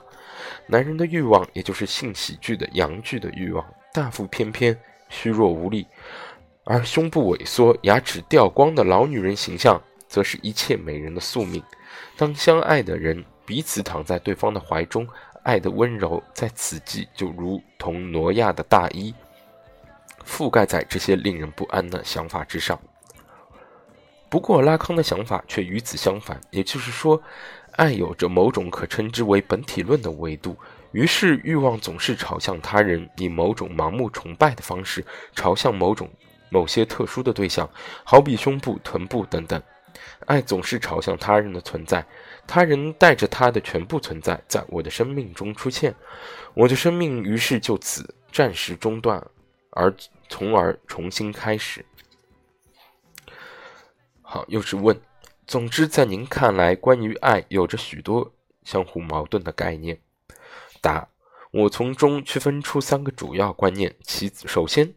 [0.68, 4.78] 男人的欲望，也就是性喜剧的阳具的欲望，大腹翩翩。
[5.08, 5.86] 虚弱无力，
[6.64, 11.62] 而胸部萎缩、牙齿掉光的老女人形象，则是一切美人的宿命。
[12.16, 15.06] 当相爱的人彼此躺在对方的怀中，
[15.42, 19.14] 爱的温柔在此际就如同挪亚的大衣，
[20.26, 22.78] 覆盖在这些令人不安的想法之上。
[24.28, 27.22] 不过，拉康的想法却与此相反，也就是说，
[27.76, 30.56] 爱有着某种可称之为本体论的维度。
[30.92, 36.08] 于是，欲望总是朝向他人，以某种盲目崇拜的方式朝向某种、
[36.48, 37.68] 某些特殊的对象，
[38.04, 39.62] 好比胸部、臀部等等。
[40.26, 42.04] 爱总是朝向他人的存在，
[42.46, 45.94] 他人带着他的全部存在，在我的生命中出现，
[46.54, 49.22] 我的生命于是就此暂时中断，
[49.70, 49.94] 而
[50.28, 51.84] 从而重新开始。
[54.22, 54.98] 好，又是问。
[55.46, 58.32] 总之，在您看来，关于爱有着许多
[58.64, 59.98] 相互矛盾的概念。
[60.86, 61.08] 答：
[61.50, 63.92] 我从中区分出三个主要观念。
[64.04, 64.94] 其首先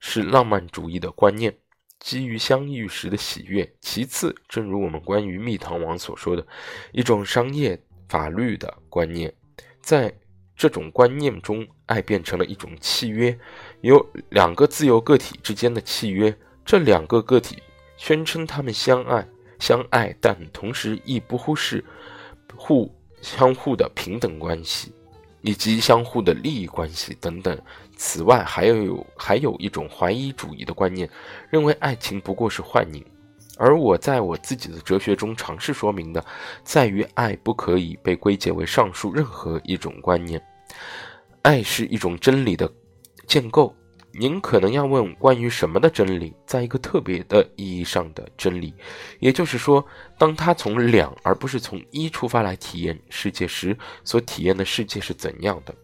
[0.00, 1.56] 是浪漫主义的观念，
[2.00, 3.72] 基于相遇时的喜悦。
[3.80, 6.44] 其次，正如我们关于蜜糖王所说的，
[6.90, 9.32] 一种商业法律的观念。
[9.80, 10.12] 在
[10.56, 13.38] 这种观念中，爱变成了一种契约，
[13.82, 16.36] 由两个自由个体之间的契约。
[16.64, 17.62] 这两个个体
[17.96, 19.26] 宣称他们相爱，
[19.58, 21.84] 相爱，但同时亦不忽视
[22.54, 24.92] 互相互的平等关系。
[25.42, 27.58] 以及相互的利益关系等等。
[27.96, 31.08] 此外，还有还有一种怀疑主义的观念，
[31.50, 33.04] 认为爱情不过是幻影。
[33.58, 36.24] 而我在我自己的哲学中尝试说明的，
[36.64, 40.42] 在于爱不可以被归结为上述任何一种观念。
[41.42, 42.70] 爱是一种真理的
[43.26, 43.74] 建构。
[44.12, 46.34] 您可能要问，关于什么的真理？
[46.44, 48.74] 在一个特别的意义上的真理，
[49.20, 49.84] 也就是说，
[50.18, 55.74] 当他从两而不是从一出发来体验世界时，所体验的世界是怎样的？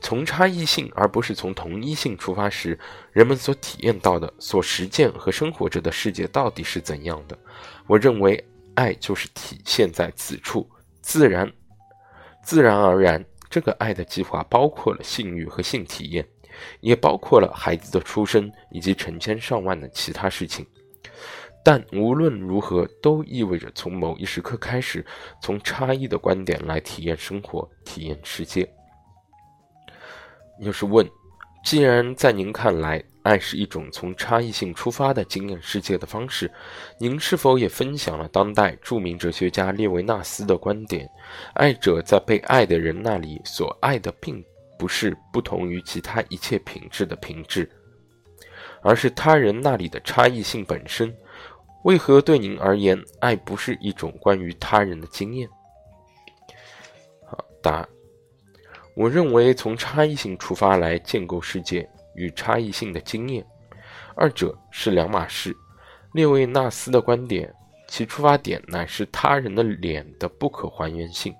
[0.00, 2.78] 从差异性而不是从同一性出发时，
[3.12, 7.38] 人们所体验到的、所实践和生活着的世界到底是怎样的？
[7.86, 8.44] 我认为，
[8.74, 10.68] 爱就是体现在此处。
[11.00, 11.50] 自然，
[12.44, 16.26] 自然而然，这个爱的计划包括了性欲和性体验。
[16.80, 20.66] 也包括了孩子的出生以及成千上万的其他事情，
[21.64, 25.04] 但无论如何，都意味着从某一时刻开始，
[25.40, 28.68] 从差异的观点来体验生活、体验世界。
[30.60, 31.08] 又是问：
[31.64, 36.50] 既然在您看来，爱是一种从差异性出发的经验世界的方式，
[36.98, 41.08] 您是否也分享了当代著名哲学家列维纳斯的观点？
[41.54, 44.44] 爱者在被爱的人那里所爱的并。
[44.82, 47.70] 不是不同于其他一切品质的品质，
[48.82, 51.16] 而是他人那里的差异性本身。
[51.84, 55.48] 为何对您而言，爱不是一种关于他人的经验？
[57.24, 57.88] 好，答：
[58.96, 63.46] 我认为从差异性出发来建构世界与差异性的经验，
[64.16, 65.56] 二者是两码事。
[66.12, 67.54] 列维纳斯的观点，
[67.86, 71.32] 其出发点乃是他人的脸的不可还原性，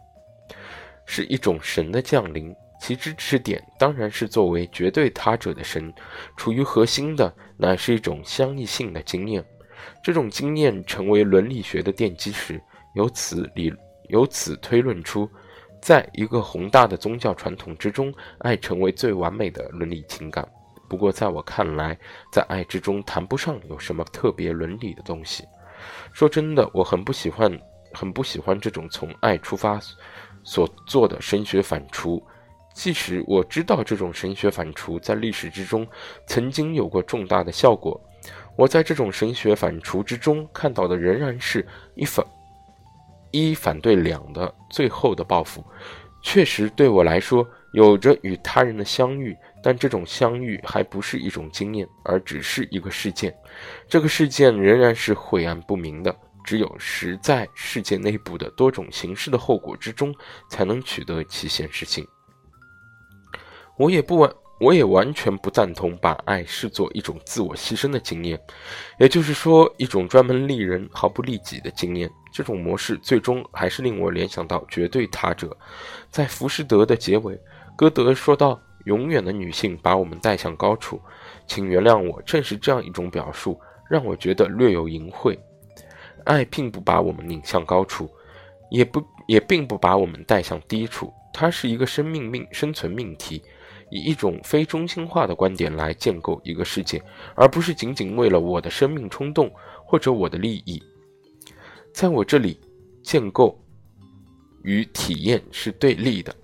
[1.07, 2.55] 是一种神的降临。
[2.83, 5.95] 其支持点当然是作为绝对他者的神，
[6.37, 9.45] 处于核心的乃是一种相异性的经验。
[10.03, 12.61] 这种经验成为伦理学的奠基时，
[12.97, 13.73] 由此理
[14.09, 15.31] 由此推论出，
[15.81, 20.45] 在一个宏大的宗教传统之中，爱成为最完美的伦理情感。
[20.89, 21.97] 不过，在我看来，
[22.33, 25.45] 在爱之中谈不上有什么特别伦理的东西。
[26.13, 27.57] 说真的，我很不喜欢，
[27.93, 29.79] 很不喜欢这种从爱出发
[30.43, 32.21] 所做的神学反刍。
[32.75, 35.87] 即使我知道这种神学反刍在历史之中
[36.27, 38.01] 曾经有过重大的效果，
[38.57, 42.25] 我在这种神学反刍之中看到的仍然是一反
[43.31, 45.65] 一反对两的最后的报复。
[46.25, 53.35] 确实，对我来说，有着与他人的相遇，但这种相遇还不是一种经验，而只是一个事件。
[53.89, 56.15] 这个事件仍然是晦暗不明的，
[56.45, 60.15] 只有实在世界内部的多种形式的后果之中，
[60.49, 62.07] 才能取得其现实性。
[63.77, 64.33] 我也不完。
[64.61, 68.41] 我也完全不赞同把爱视作一种自我牺牲的经验，
[68.97, 72.09] 也就是说，一种专门利人毫不利己的经验。
[72.33, 75.57] 这种模式最终还是令我联想到绝对他者。
[76.11, 77.37] 在《浮士德》的结尾，
[77.77, 81.03] 歌德说道：“永远的女性把我们带向高处。”
[81.49, 83.61] 请原谅我，正是这样一种表述，
[83.91, 85.37] 让我觉得略有淫秽。
[86.25, 88.09] 爱并不把我们拧向高处，
[88.71, 91.13] 也不也并不把我们带向低处。
[91.35, 93.43] 它是一个生命命生存命题。
[93.93, 97.01] 以一种非中心化的观点来建构一个世界，
[97.35, 99.53] 而不是仅仅为了我的生命冲动
[99.85, 100.83] 或者我的利益。
[101.93, 102.59] 在我这里，
[103.03, 103.55] 建构
[104.63, 106.35] 与体验是对立的。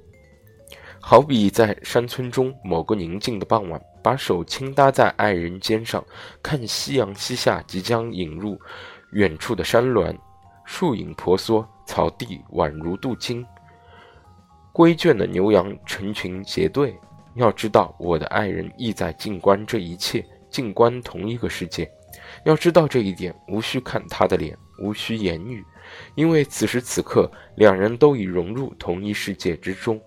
[1.00, 6.04] 好比在山村中某个宁静的傍晚，把手轻搭在爱人肩上，
[6.42, 8.60] 看夕阳西下，即将引入
[9.12, 10.14] 远处的山峦，
[10.66, 13.46] 树影婆娑，草地宛如镀金，
[14.70, 16.94] 归圈的牛羊成群结队。
[17.38, 21.90] 要知道，我的爱人亦在静观这一切，静观同一个世界。
[22.44, 25.64] 要知道这一点，无需看他的脸，无需言语，
[26.16, 30.00] 因为此时此刻，两人都已融入同一世界之中。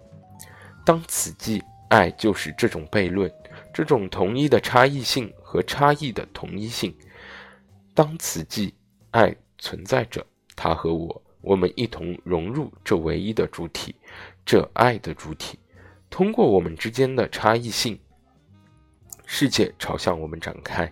[0.85, 3.31] 当此际，爱就是这种悖论，
[3.73, 6.93] 这种同一的差异性和差异的同一性。
[7.93, 8.73] 当此际，
[9.11, 10.25] 爱存在着，
[10.55, 13.95] 他和我，我们一同融入这唯一的主体，
[14.45, 15.57] 这爱的主体。
[16.11, 17.97] 通过我们之间的差异性，
[19.25, 20.91] 世界朝向我们展开，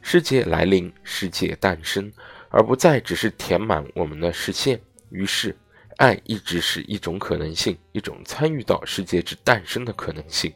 [0.00, 2.10] 世界来临，世界诞生，
[2.48, 4.80] 而不再只是填满我们的视线。
[5.10, 5.54] 于是，
[5.98, 10.52] 爱一直是一种可能性，一种参与到世界之诞生的可能性。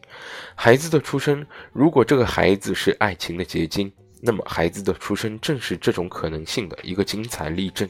[0.55, 3.93] 孩子的出生，如果这个孩子是爱情的结晶，
[4.23, 7.87] 那么孩子的出生正是这种可能性的一个精彩例证。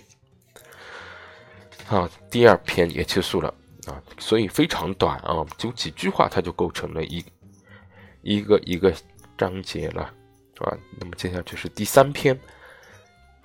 [1.86, 3.54] 好，第二篇也结束了。
[3.88, 7.24] 啊，所以非常短啊，就几句话，它就构成了一
[8.22, 8.92] 一个一个
[9.38, 10.12] 章节了，
[10.54, 10.76] 是吧？
[11.00, 12.38] 那么接下来就是第三篇，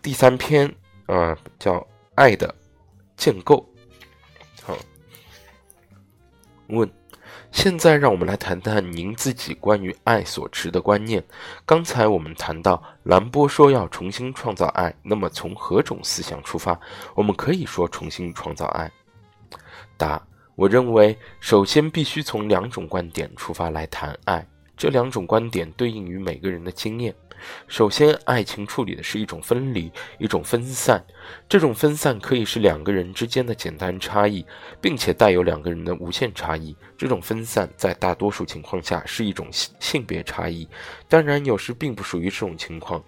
[0.02, 0.68] 第三篇
[1.06, 1.76] 啊，叫
[2.16, 2.54] 《爱的
[3.16, 3.66] 建构》。
[4.64, 4.76] 好，
[6.68, 6.92] 问，
[7.52, 11.24] 现在让我们来谈谈您自己关于爱所持的观念。
[11.66, 16.78] 刚才我们谈到兰波说要重新创造爱，那么从何种思想出发，
[17.16, 18.92] 我们可以说重新创造爱？
[19.96, 20.22] 答。
[20.56, 24.46] 我认为，首先必须从两种观点出发来谈爱，
[24.78, 27.14] 这两种观点对应于每个人的经验。
[27.68, 31.04] 首先，爱情处理的是一种分离，一种分散。
[31.48, 34.46] 这种分散可以是两个人之间的简单差异，
[34.82, 36.76] 并且带有两个人的无限差异。
[36.98, 40.68] 这种分散在大多数情况下是一种性性别差异，
[41.10, 43.04] 当然有时并不属于这种情况，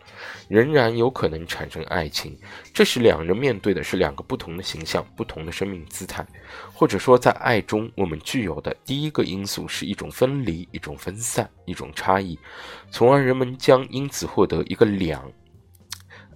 [0.49, 2.37] 仍然有可能产生爱情。
[2.73, 6.25] 这时两人面对的是两个不同的形象，不同的生命姿态，
[6.73, 12.37] 或者说在爱中我们具有的第一个因素是一种分离，一种分散，一种差异，
[12.91, 15.31] 从而人们将因此获得一个两。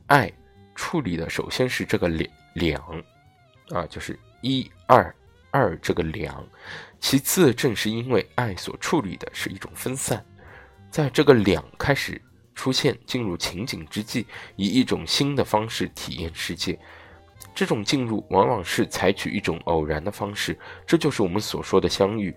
[0.07, 0.31] 爱
[0.79, 2.81] 处理的首先是这个两两，
[3.71, 5.13] 啊，就是一二
[5.51, 6.41] 二这个两。
[7.01, 10.25] 其次，正是因为爱所处理的是一种分散，
[10.89, 12.19] 在这个两开始
[12.55, 14.25] 出现、进入情景之际，
[14.55, 16.79] 以一种新的方式体验世界。
[17.53, 20.57] 这种进入往往是采取一种偶然的方式，
[20.87, 22.33] 这就是我们所说的相遇。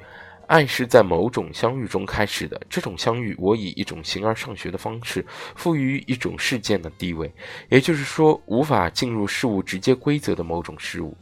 [0.53, 5.24] 爱是在某种相遇中开始的，这种相遇，我以一种形而上学的方式
[5.57, 7.32] 赋予一种事件的地位，
[7.70, 11.16] 也就是说，无法进入事物直接规则的某种事物。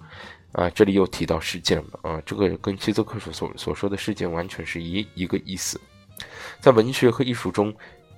[0.51, 5.81] 啊，这里又提到事件了啊，这个跟希泽克所所所说的事件完全是一一个意思，
[6.59, 7.72] 在文学和艺术中。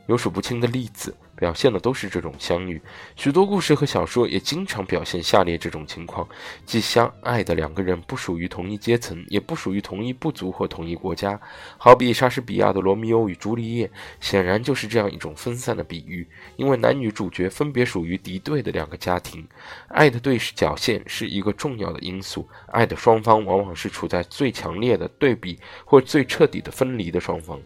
[0.07, 2.81] 有数不清的例子表现的都是这种相遇，
[3.17, 6.29] 许多故事和小说也经常表现下列这种情况：
[6.67, 11.41] 即相爱的两个人不属于同一阶层，也不属于同一部族或同一国家。
[11.79, 13.87] 好比莎士比亚的《罗密欧与朱丽叶》，
[14.21, 19.47] 显然就是这样一种分散的比喻，因为男女主角分别属于敌对的两个家庭，
[19.89, 27.59] 爱的对角线是一个重要的因素，爱的双方往往是处在最强烈的对比或最彻底的分离的双方。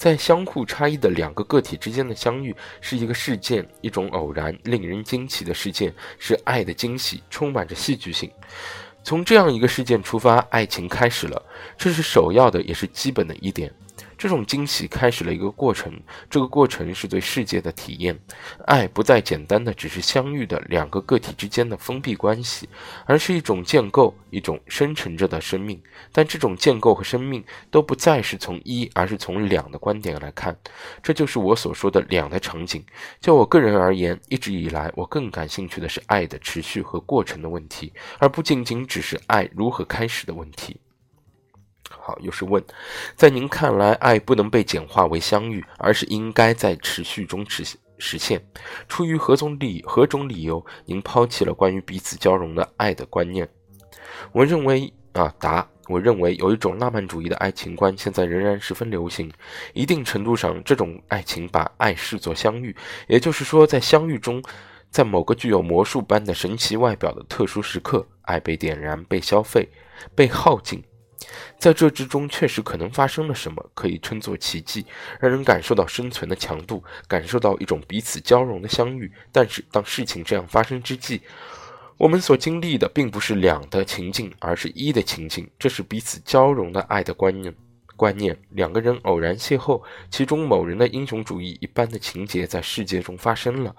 [0.00, 8.30] 在相互差异的两个个体之间的相遇是一个事件，一种偶然、令人惊奇的事件，是爱的惊喜，充满着戏剧性。
[9.04, 11.42] 从这样一个事件出发，爱情开始了，
[11.76, 13.70] 这是首要的，也是基本的一点。
[14.20, 15.90] 这种惊喜开始了一个过程，
[16.28, 18.14] 这个过程是对世界的体验。
[18.66, 22.68] 爱不再简单的只是相遇的两个个体之间的封闭关系，
[23.06, 25.80] 而是一种建构，一种生成着的生命。
[26.12, 30.54] 但这种建构和生命都不再是从一，而是从两的观点来看。
[31.02, 32.84] 这就是我所说的两的场景。
[33.22, 40.76] 就我个人而言，一直以来我更感兴趣的是爱的持续和过程的问题，而不仅仅只是爱如何开始的问题。
[42.10, 42.60] 好，又是问，
[43.14, 47.64] 在您看来，爱不能被简化为相遇，而是应该在持续中实
[47.98, 48.44] 实现。
[48.88, 53.48] 出于何种理何种理由，您抛弃了关于彼此交融的爱的观念？
[54.32, 59.32] 我认为啊，答，我认为有一种浪漫主义的爱情观现在仍然十分流行。
[59.72, 62.74] 一定程度上，这种爱情把爱视作相遇，
[63.06, 64.42] 也就是说，在相遇中，
[64.90, 69.68] 在某个具有魔术般的神奇外表的特殊时刻，爱被点燃、被消费、
[70.16, 70.82] 被耗尽。
[71.58, 74.86] 在这之中，确实可能发生了什么，可以称作奇迹，
[75.20, 79.12] 让人感受到生存的强度，感受到一种彼此交融的相遇。
[79.30, 81.20] 但是，当事情这样发生之际，
[81.98, 85.48] 我们所经历的并不是两的情境，而是一的情境。
[85.58, 87.54] 这是彼此交融的爱的观念。
[88.00, 93.76] 观念，两个人偶然邂逅，其中某人的英雄主义一般的情节在世界中发生了。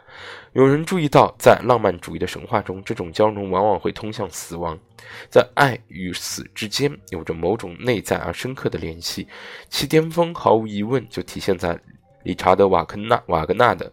[0.53, 4.77] 有人注意到，在浪漫主义的神话中，这种交融往往会通向死亡，
[5.31, 9.27] 在爱与死之间有着某种内在而深刻的联系。
[9.69, 11.75] 其巅峰毫无疑问就体现在
[12.21, 13.89] 理查德·瓦肯纳瓦格纳的《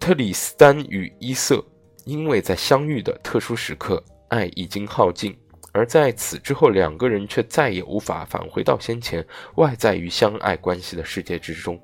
[0.00, 1.54] 特里斯丹与伊瑟》，
[2.06, 5.38] 因为在相遇的特殊时刻，爱已经耗尽。
[5.72, 11.80] 而在此之后，两个人却再也无法返回到先前外在于相爱关系的世界之中。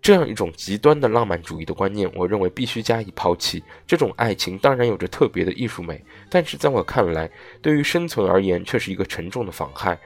[0.00, 3.64] 这样一种极端的浪漫主义的观念，我认为必须加以抛弃。
[3.84, 6.00] 这种爱情当然有着特别的艺术美，
[6.30, 7.28] 但是在我看来，
[7.60, 9.98] 对于生存而言却是一个沉重的妨害。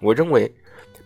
[0.00, 0.52] 我认为，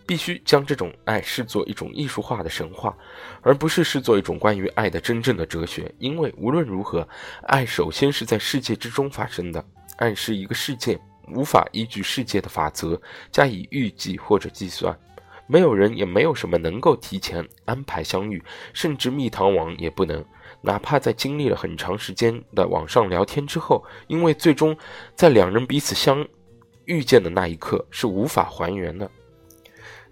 [0.07, 2.97] 必须将这种爱视作一种艺术化的神话，
[3.41, 5.93] 而不是视作一种关于爱的真正的哲学。
[5.99, 7.07] 因为无论如何，
[7.43, 9.63] 爱首先是在世界之中发生的。
[9.97, 10.99] 暗示一个事件
[11.33, 12.99] 无法依据世界的法则
[13.31, 14.97] 加以预计或者计算，
[15.45, 18.41] 没有人也没有什么能够提前安排相遇，
[18.73, 20.23] 甚至蜜糖网也不能。
[20.61, 24.75] 哪怕在经历了很长时间的网上聊天之后，因为最终
[25.15, 26.25] 在两人彼此相
[26.85, 29.09] 遇见的那一刻是无法还原的。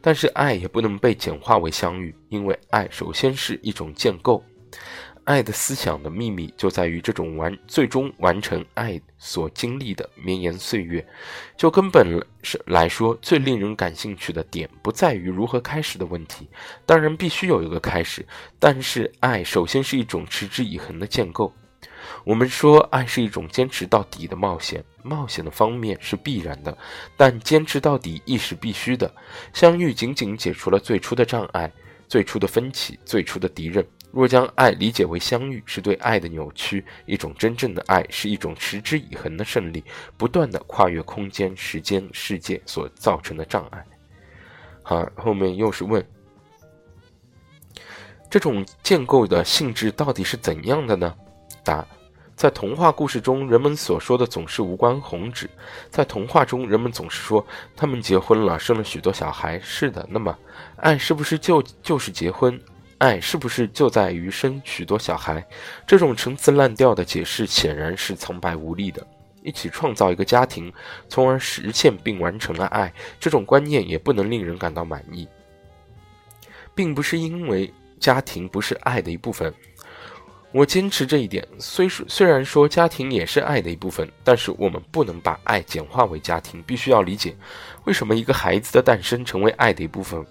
[0.01, 4.43] 但是爱也不能被简化为相遇，因为爱首先是一种建构。
[5.25, 11.05] 爱的思想的秘密就在于这种完最终完成爱所经历的绵延岁月。
[11.57, 16.47] 就根本是来说，最令人感兴趣的点不在于如何开始的问题，
[16.85, 18.25] 当然必须有一个开始，
[18.59, 21.51] 但是爱首先是一种持之以恒的建构。
[22.23, 26.77] 我们说爱是一种坚持到底的冒险，冒险的方面是必然的，
[27.17, 29.11] 但坚持到底亦是必须的。
[29.53, 31.71] 相遇仅仅解除了最初的障碍、
[32.07, 33.83] 最初的分歧、最初的敌人。
[34.15, 39.83] 若将爱理解为相遇，是对爱的扭曲；一种真正的爱是一种持之以恒的胜利，
[40.15, 43.85] 不断的跨越空间、时间、世界所造成的障碍。
[44.83, 46.01] 好，后面又是问：
[48.29, 51.13] 这种建构的性质到底是怎样的呢？
[51.61, 51.85] 答：
[52.37, 55.49] 在童话故事中，人们所说的总是无关宏旨。
[55.89, 57.45] 在童话中，人们总是说
[57.75, 59.59] 他们结婚了，生了许多小孩。
[59.59, 60.39] 是的，那么
[60.77, 62.57] 爱是不是就就是结婚？
[62.97, 65.45] 爱是不是就在于生许多小孩？
[65.85, 69.05] 这种陈词滥调的解释显然是苍白无力的。
[69.43, 70.73] 一起创造一个家庭，
[71.07, 75.27] 从而实现并完成了爱，这种观念也不能令人感到满意。
[76.73, 79.53] 并不是因为家庭不是爱的一部分，
[80.51, 81.47] 我坚持这一点。
[81.59, 86.63] 虽说虽然说家庭也是爱的一部分，但是我们不能把爱简化为家庭。
[86.63, 87.35] 必须要理解，
[87.83, 90.25] 为什么一个孩子的诞生成为爱的一部分。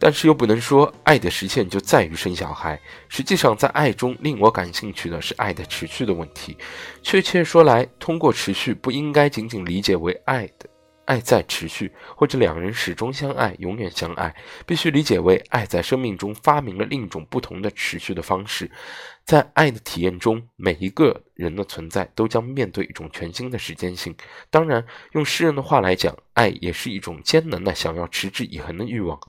[0.00, 2.80] 但是又不能说爱的实现就在于生小孩。
[3.08, 6.56] 实际上，在爱中令我感兴趣的是爱的持续的问题。
[7.02, 10.68] 确切说来，通过持续不应该仅仅理解为爱的
[11.04, 14.34] 爱在持续，或者两人始终相爱、永远相爱。
[14.64, 18.70] 必须理解为爱在生命中发明了另一种不同的持续的方式。
[19.24, 24.14] 在爱的体验中，每一个人的存在都将面对一种全新的时间性。
[24.50, 29.20] 当然，用诗人的话来讲，爱也是一种艰难的想要持之以恒的欲望。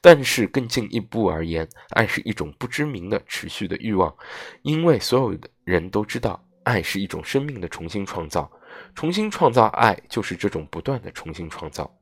[0.00, 4.14] 但是更进一步而言，爱是一种不知名的持续的欲望，
[4.62, 8.50] 因为所有的人都知道，爱是一种生命的重新创造，
[8.94, 11.92] 重新创造爱就是这种不断的重新创造。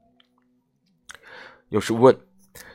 [1.69, 2.19] 有时问，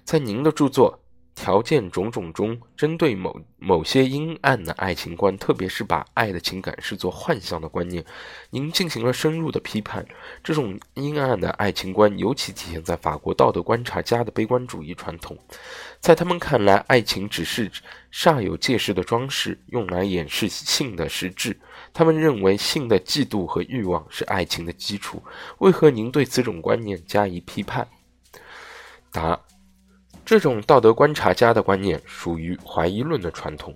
[0.03, 0.91] 在您的著作
[1.35, 8.03] 《条件种种中，针对某某些阴暗的爱情观，特别是把爱的情感视作幻象的观念，
[8.49, 10.05] 您进行了深入的批判。
[10.41, 15.37] 这种阴暗的爱情观，尤其体现在法国道德观察家的悲观主义传统。
[15.99, 17.69] 在他们看来，爱情只是
[18.13, 21.59] 煞有介事的装饰，用来掩饰性的实质。
[21.93, 25.21] 他们认为，性的嫉妒和欲望是爱情的基础。
[25.57, 27.85] 为何您对此种观念加以批判？
[29.11, 29.44] 答。
[30.25, 33.75] 这种道德观察家的观念属于怀疑论的传统。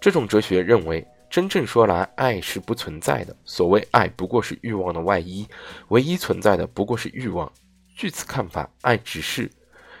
[0.00, 3.36] 这种哲学认为，真正说来，爱是不存在的。
[3.44, 5.46] 所谓爱，不过是欲望的外衣，
[5.88, 7.52] 唯一存在的不过是欲望。
[7.94, 9.50] 据此看法，爱只是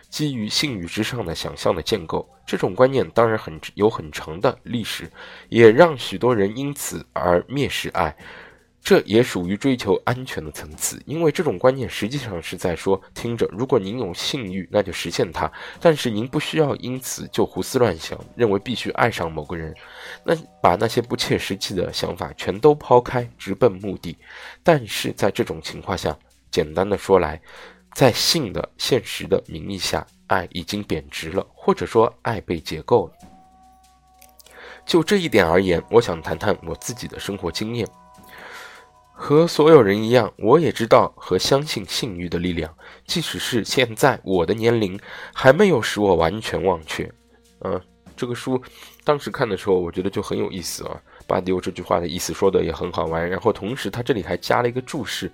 [0.08, 2.26] 基于性欲之上的想象的建构。
[2.46, 5.08] 这种观念当然很有很长的历史，
[5.50, 8.16] 也让许多人因此而蔑视爱。
[8.82, 19.74] 这也属于追求安全的层次，因为这种观念实际上是在说：听着，如果您有性欲，那就实现它，但是您不需要因此就胡思乱想，认为必须爱上某个人。
[20.24, 24.16] 那把那些不切实际的想法全都抛开，直奔目的。
[24.62, 26.18] 但是在这种情况下，
[26.50, 27.40] 简单的说来，
[27.94, 33.12] 在性的现实的名义下，爱已经贬值了，或者说爱被解构了。
[34.86, 37.86] 就这一点而言，我想谈谈我自己的生活经验。
[39.22, 42.74] 和所有人一样，我也知道和相信性欲的力量。
[43.06, 44.98] 即使是现在，我的年龄
[45.34, 47.06] 还没有使我完全忘却。
[47.62, 47.78] 嗯，
[48.16, 48.60] 这个书
[49.04, 50.98] 当时看的时候，我觉得就很有意思啊。
[51.26, 53.28] 巴迪欧这句话的意思说的也很好玩。
[53.28, 55.30] 然后同时，他这里还加了一个注释，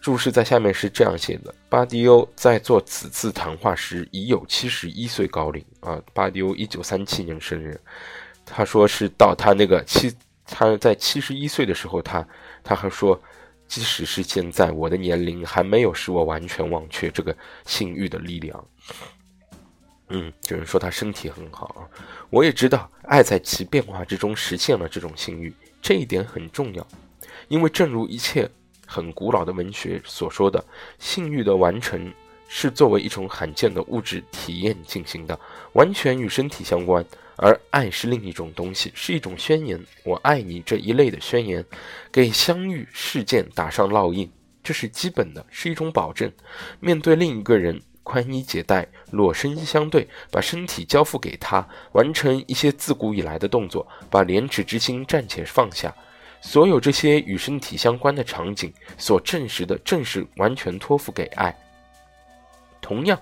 [0.00, 6.00] 注释在下面是这样写的：巴迪欧在做此次谈话时已有七十一岁高龄啊。
[6.14, 7.78] 巴迪欧一九三七年生日，
[8.46, 10.10] 他说是到他那个七，
[10.50, 12.26] 他在七十一岁的时候，他。
[12.62, 13.18] 他还说，
[13.66, 17.34] 即使是现在，我的年龄还没有使我完全忘却这个
[17.64, 18.64] 性欲的力量。
[20.08, 21.88] 嗯，就是说他身体很好啊。
[22.28, 26.86] 我也知道，爱在其变化之中实现了这种性欲，这一点很重要。
[27.48, 28.46] 因为正如一切
[28.86, 30.62] 很古老的文学所说的，
[30.98, 32.12] 性欲的完成
[32.46, 35.38] 是作为一种罕见的物质体验进行的，
[35.72, 37.02] 完全与身体相关。
[37.42, 41.64] 而爱是另一种东西，是一种宣言，“我爱你”这一类的宣言，
[42.12, 44.30] 给相遇事件打上烙印，
[44.62, 46.30] 这是基本的，是一种保证。
[46.80, 55.94] 面对另一个人，宽衣解带，裸身相对，把身体交付给他，完成一些自古以来的动作，把廉耻之心暂且放下，
[56.42, 61.58] 所有这些与身体相关的场景，所证实的正是完全托付给爱。
[62.82, 63.18] 同样。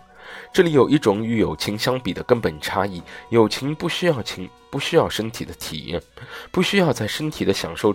[0.52, 6.02] 这里有一种与友情相比的根本差异：友情不需要情，不需要身体的体验，
[6.50, 7.94] 不需要在身体的享受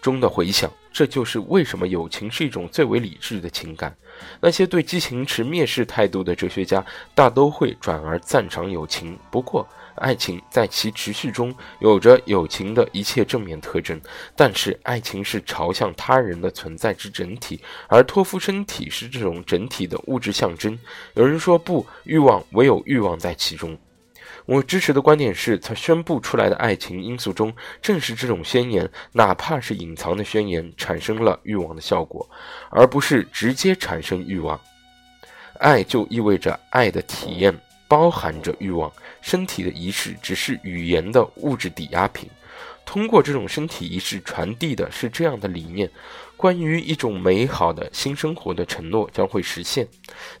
[0.00, 0.70] 中的回响。
[0.92, 3.94] 这就是为什么友情是一种最为理智的情感。
[4.40, 6.82] 那些对激情持蔑视态度的哲学家，
[7.14, 9.18] 大都会转而赞赏友情。
[9.30, 14.00] 不过，爱情在其持续中有着友情的一切正面特征，
[14.34, 20.78] 但是爱情是朝向他人的存在之整体，而托付身体是这种整体的物质象征。
[21.14, 23.76] 有人说不，欲望唯有欲望在其中。
[24.44, 32.28] 我支持的观点是，他宣布出来的爱情因素中，正是这种宣言，哪怕是隐藏的宣言，产生了欲望的效果，
[32.70, 34.60] 而不是直接产生欲望。
[35.58, 37.58] 爱就意味着爱的体验。
[37.88, 38.92] 包含着欲望，
[39.26, 42.30] 身体的仪式只是语言的物质抵押品。
[42.84, 45.90] 通过这种身体仪式传递的是这样的理念：
[46.36, 49.88] 关于一种美好的新生活的承诺将会实现。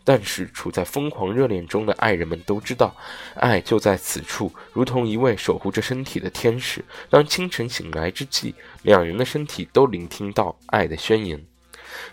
[0.04, 2.94] 但是，处在疯狂热恋中的爱人们都知道，
[3.34, 6.84] 爱就在此处，如同一位守护着身体的天使。
[7.10, 11.44] 当清晨醒来之际，两人的身体都聆听到爱的宣言。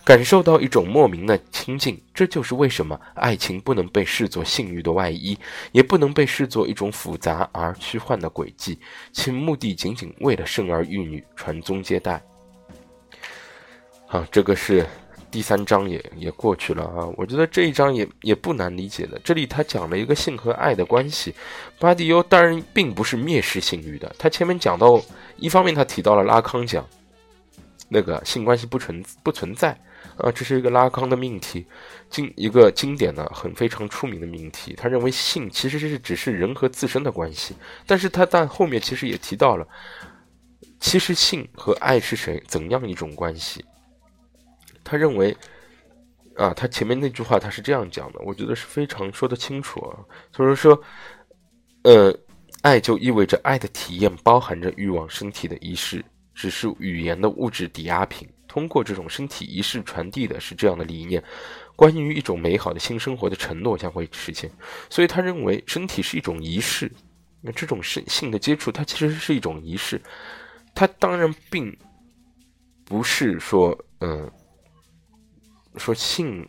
[0.04, 5.38] 感受到一种莫名的亲近，这就是为什么爱情不能被视作性欲的外衣，
[5.72, 8.78] 也不能被视作一种复杂而虚幻的轨迹，
[9.12, 12.22] 其目的仅仅为了生儿育女、传宗接代。
[14.06, 14.86] 好，这个是
[15.32, 19.20] 第三章也也过去了啊，我觉得这一章也也不难理解的。
[19.24, 21.34] 这里他讲了一个性和爱的关系，
[21.80, 25.02] 巴迪欧当然并不是蔑视性欲的，他前面讲到，
[25.38, 26.86] 一方面他提到了拉康讲。
[27.94, 29.70] 那个性关系不存不存在
[30.18, 31.64] 啊，这是一个拉康的命题，
[32.10, 34.74] 经一个经典的很非常出名的命题。
[34.76, 39.68] 他认为性其实是只是人和自身的关系，但是他但后面其实也提到了，
[40.80, 43.64] 其实性和爱是谁怎样一种关系？
[44.84, 45.38] 他认为
[46.36, 50.00] 啊，他前面那句话他是这样讲的，我觉得是非常说得清楚啊。
[50.32, 50.82] 他说说，
[51.84, 52.12] 呃，
[52.64, 56.04] 爱就意味着爱的体验包含着欲望身体的仪式。
[56.34, 58.28] 只是语言的物质抵押品。
[58.48, 61.24] 通过这种身体仪式传递的是这样的理念，
[61.76, 64.52] 关于一种美好的新生活的承诺将会实现。
[64.90, 66.92] 所以他认为身体是一种仪式，
[67.42, 70.02] 那这种性性的接触，它其实是一种仪式。
[70.76, 71.76] 他当然并
[72.86, 74.32] 不是说，嗯，
[75.78, 76.48] 说性。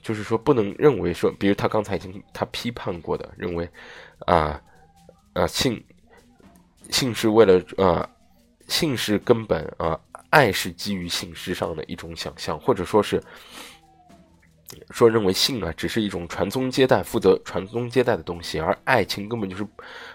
[0.00, 3.68] 就是说，不能认为说，比如他刚才已经他批判过的，认为，
[4.26, 4.60] 啊，
[5.34, 5.84] 啊，性，
[6.90, 8.08] 性是为了啊，
[8.68, 9.98] 性是根本啊，
[10.30, 13.20] 爱是基于性之上的一种想象，或者说是
[14.90, 19.66] 说认为性啊，只是一种传宗接代、负责传宗接代的东西，而爱情根本就是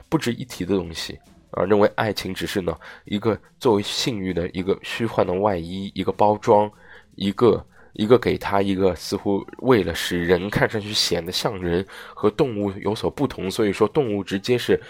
[0.07, 1.19] 不值一提的东西
[1.51, 2.73] 啊，认为爱情只是呢
[3.03, 6.71] 一个作为性欲的一个虚幻的外衣，一个包装，
[7.15, 7.65] 一个。
[7.95, 11.85] 一个给他一个似乎为了使人看上去显得像人
[12.15, 14.81] 和动物有所不同，所以说动物直接是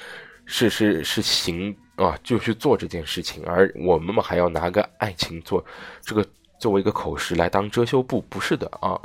[0.45, 5.64] 是是是行啊，就去做这件事情，而我们嘛还要拿个爱情做
[6.02, 6.26] 这个
[6.60, 9.00] 作为一个口实来当遮羞布，不是的啊，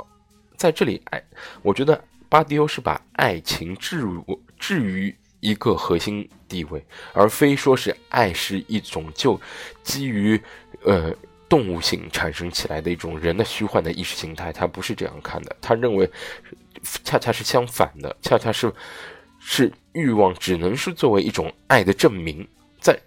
[0.55, 1.23] 在这里爱，
[1.61, 9.39] 我觉得巴迪欧是把爱情置入置于一个核心地位，而非说是爱是一种就
[9.83, 10.41] 基于
[10.83, 11.13] 呃。
[11.49, 15.55] 动物性产生起来的一种人的虚幻的意识形态，他不是这样看的。
[15.59, 16.07] 他认为，
[17.03, 18.71] 恰恰是相反的，恰恰是
[19.39, 22.47] 是欲望只能是作为一种爱的证明，
[22.81, 22.99] 在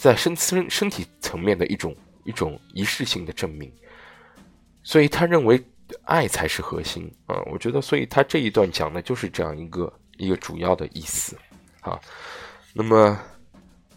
[0.00, 1.94] 在身身身体层面的一种
[2.24, 3.72] 一种仪式性的证明。
[4.82, 5.62] 所以他认为
[6.04, 7.40] 爱才是核心啊！
[7.50, 11.36] 我觉得，所以他这一段讲的就是这样一个一个主要的意思
[11.80, 11.98] 啊。
[12.72, 13.18] 那么。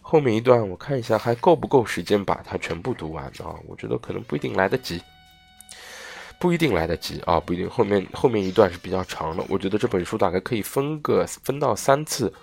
[0.02, 3.54] 后面一段我看一下还够不够时间把它全部读完啊？
[3.68, 5.00] 我觉得可能不一定来得及，
[6.40, 7.70] 不一定来得及啊，不一定。
[7.70, 12.34] 后面后面一段是比较长的，我觉得这本书大概可以分个分到三次，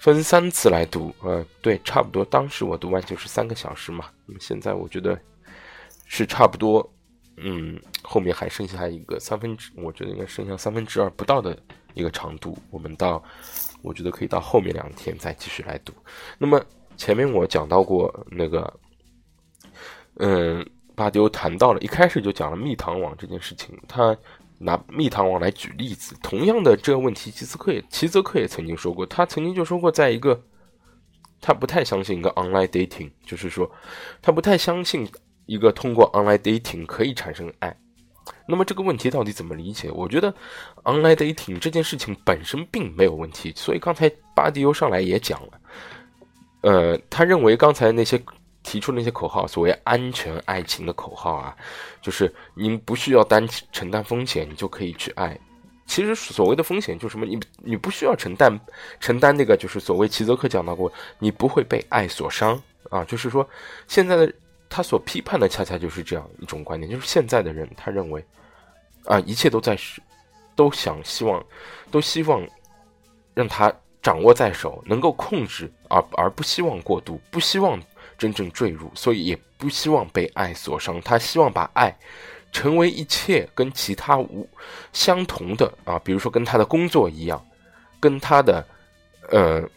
[0.00, 1.14] 分三次来读。
[1.22, 2.24] 呃，对，差不多。
[2.24, 4.06] 当时我读完就是三个小时嘛。
[4.26, 5.16] 那么现在我觉得
[6.06, 6.92] 是差不多，
[7.36, 11.56] 嗯，后面还剩下一个三分之，我觉得应该剩下三分之二不到的
[11.94, 12.58] 一个长度。
[12.70, 13.22] 我们到。
[13.82, 15.94] 我觉得可以到后面两天再继续来读。
[16.36, 16.62] 那么
[16.98, 18.70] 前面我讲到过那个，
[20.16, 20.62] 嗯，
[20.94, 24.14] 巴迪欧谈到了一开始就讲了蜜糖网这件事情，他
[24.62, 26.14] 拿蜜糖王来举例子。
[26.22, 30.38] 同样的这个问题，齐斯克也齐泽克也曾经说过，他曾经就说过，在一个
[31.40, 33.70] 他不太相信一个 online dating，就是说
[34.20, 35.08] 他不太相信
[35.46, 37.74] 一个通过 online dating 可以产生爱。
[38.46, 39.90] 那么这个问题到底怎么理解？
[39.90, 40.32] 我觉得
[40.84, 43.52] ，online dating 这件事情本身并没有问题。
[43.56, 45.60] 所以刚才巴迪欧上来也讲了，
[46.60, 48.22] 呃，他认为刚才那些
[48.62, 51.56] 提出那些口号，所谓安全爱情的口号啊，
[52.00, 55.38] 就是您不需要担承担风险，你就可以去爱。
[55.86, 57.26] 其实所谓的风险就什么？
[57.26, 58.58] 你你不需要承担
[59.00, 63.04] 承担那个，就是所谓齐泽克讲到过，你不会被爱所伤啊。
[63.04, 63.48] 就是说，
[63.86, 64.32] 现在的。
[64.72, 68.24] 他所批判的恰恰就是这样一种观点，就是现在的人他认为，
[69.04, 70.00] 啊，一切都在是，
[70.54, 71.44] 都想希望，
[71.90, 72.46] 都希望
[73.34, 77.82] 让他掌握在手，能够控制，而而不希望过度，不希望
[78.20, 81.00] 真正坠入，所以也不希望被爱所伤。
[81.00, 81.98] 他希望把爱
[82.52, 84.48] 成为一切跟其他无
[84.92, 87.44] 相同的啊，比如说跟他的工作一样，
[87.98, 88.64] 跟他的，
[89.30, 89.68] 呃。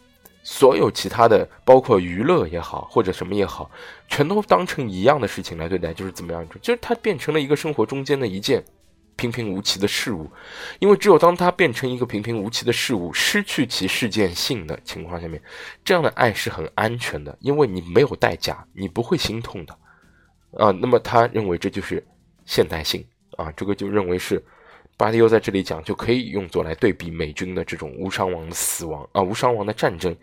[0.45, 3.71] 所有其他的，包括娱乐也好，或者什么也好，
[4.09, 6.45] 全都当成一样的事情来对待，就是怎么样？
[6.61, 8.61] 就是他变成了一个生活中间的一件
[9.15, 10.31] 平平无奇的事物。
[10.79, 15.41] 因为只有当它变成一个平平无奇的事物，失去其事件性的情况下面，
[15.83, 19.73] 这样的爱是很安全的，因为你没有代价，你不会心痛的
[20.57, 20.71] 啊。
[20.71, 22.05] 那么他认为这就是
[22.45, 23.05] 现代性
[23.37, 24.43] 啊，这个就认为是。
[24.95, 30.15] 巴迪欧在这里讲，就可以用作来对比美军的这种无伤亡的死亡啊，无伤亡的战争，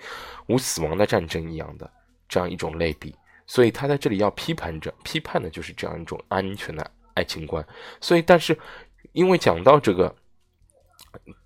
[0.47, 1.91] 无死亡的战争一样的
[2.29, 3.13] 这样一种类比。
[3.49, 6.89] 所以他在这里要批判着，批判的就是这样一种安全的
[7.21, 7.67] 爱情观。
[8.01, 8.59] 所以，但是
[9.13, 10.15] 因为讲到这个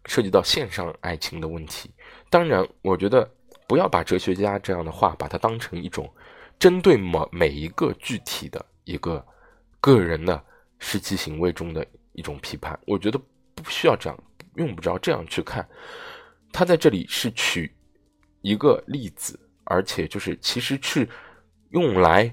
[0.06, 1.90] 涉及到线上爱情的问题，
[2.30, 3.28] 当然，我觉得
[3.66, 6.08] 不要把哲学家这样的话把它当成一种
[6.58, 9.26] 针对某每一个具体的一个
[9.80, 10.40] 个人的
[10.78, 11.84] 实际行为中的。
[12.16, 13.20] 一种批判，我觉得
[13.56, 14.16] 不需要这样，
[14.54, 15.68] 用不着这样去看。
[16.52, 17.74] 他在这里是取
[18.40, 21.08] 一个例子，而且就是其实是
[21.70, 22.32] 用来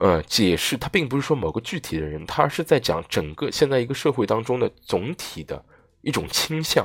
[0.00, 5.64] 呃解释，它并不是说某个具体的人，他是在讲整个现在一个社会当中的总体的
[6.02, 6.84] 一种倾向。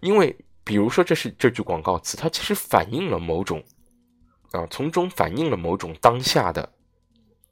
[0.00, 3.64] 因为比如说这是这句广告词，它其实反映了某种
[4.52, 6.70] 啊，从中反映了某种当下的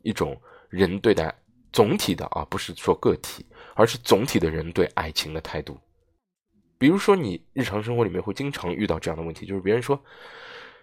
[0.03, 1.35] 一种人对待
[1.73, 3.47] 总体的啊，不是说个体。
[3.75, 5.81] 而是总体的人对爱情的态度，
[6.77, 9.99] 比如说你日常生活里面会经常遇到这样的问题，就是别人说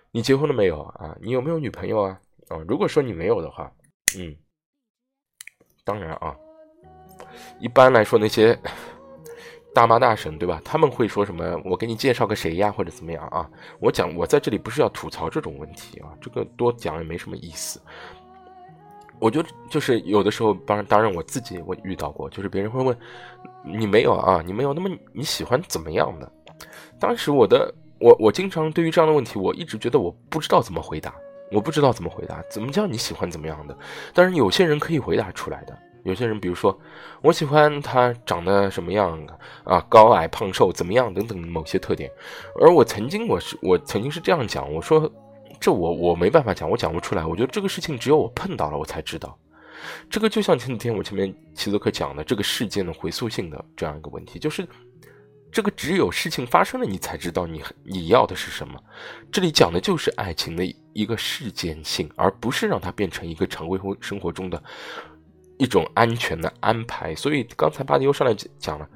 [0.10, 1.16] 你结婚了没有啊？
[1.22, 2.20] 你有没有女朋友啊？
[2.48, 3.72] 啊，如果说你没有的话，
[4.18, 4.36] 嗯，
[5.84, 6.36] 当然啊，
[7.60, 8.58] 一般来说那些
[9.74, 10.62] 大妈大婶，对吧？
[10.66, 11.62] 他们会说什么？
[11.64, 13.50] 我给你介绍个谁呀，或者怎么样啊？
[13.80, 17.80] 我讲，我在这里不是要吐槽这种问题啊，这个多讲也没什么意思。
[19.20, 22.98] 我就就是有的时候，当然当然我自己我遇到过，就是别人会问
[23.64, 26.32] 你没有啊，你没有，那么你喜欢怎么样的？
[27.00, 31.14] 当时我的我我经常对于这样的问题，我一直觉得我不知道怎么回答，
[31.52, 33.78] 我不知道怎么回答，怎么叫你喜欢怎么样的？
[34.14, 36.78] 但是有些人可以回答出来的，有些人比如说
[37.22, 39.20] 我喜欢他长得什么样
[39.64, 42.10] 啊，高矮胖瘦怎么样等等某些特点，
[42.60, 45.12] 而我曾经我是我曾经是这样讲，我说。
[45.62, 47.26] 这我我没办法讲，我讲不出来。
[47.26, 49.38] 我觉得这个事情只有我碰到了，我才知道。
[50.10, 54.66] 这个就像前几天我前面齐泽克讲的这个事件的回溯性的这样一个问题，就是
[55.52, 58.82] 这个只有事情发生了，你才知道你你要的是什么。
[59.32, 64.62] 这里讲的就是爱情的一个事件性，而不是让它变成一个常规生活中的
[65.58, 67.16] 一种安全的安排。
[67.16, 68.88] 所以刚才巴迪欧上来讲了。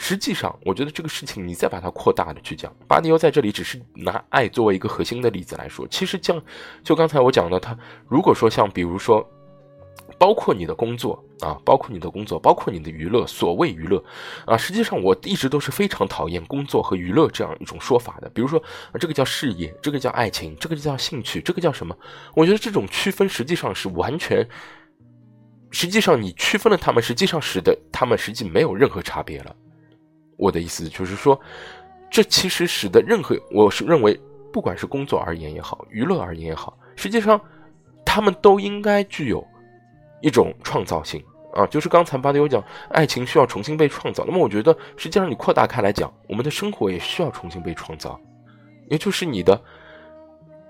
[0.00, 5.88] 实际上，我觉得这个事情你再把它扩大的去讲，巴迪欧在这里只是拿爱作为一个核心的例子来说。
[5.88, 6.40] 其实像
[6.84, 9.28] 就刚才我讲的，他如果说像比如说，
[10.18, 14.02] 包括你的工作啊，包括你的工作，包括你的娱乐，所谓娱乐
[14.44, 18.28] 啊，实际上我一直都是非常讨厌工作和娱乐这样一种说法的。
[18.30, 18.60] 比如说，
[18.98, 21.96] 这个叫事业，这个叫爱情，这个叫兴趣，这个叫什么？
[22.34, 24.44] 我觉得这种区分实际上是完全，
[25.70, 29.54] 实际上你区分了他们，实际上使得他们实际没有任何差别了。
[30.36, 31.40] 我的意思就是说，
[32.10, 34.18] 这其实使得任何我是认为，
[34.52, 37.40] 不管是工作而言也好，娱乐而言也好，实际上
[38.04, 39.46] 他们都应该具有
[40.20, 41.22] 一种创造性
[41.54, 41.66] 啊。
[41.66, 44.24] 就是刚才巴德有讲，爱情需要重新被创造。
[44.26, 48.20] 那么我觉得，实际上你扩大开来讲，我们的生活也需要重新被创造，
[48.88, 49.60] 也就是你的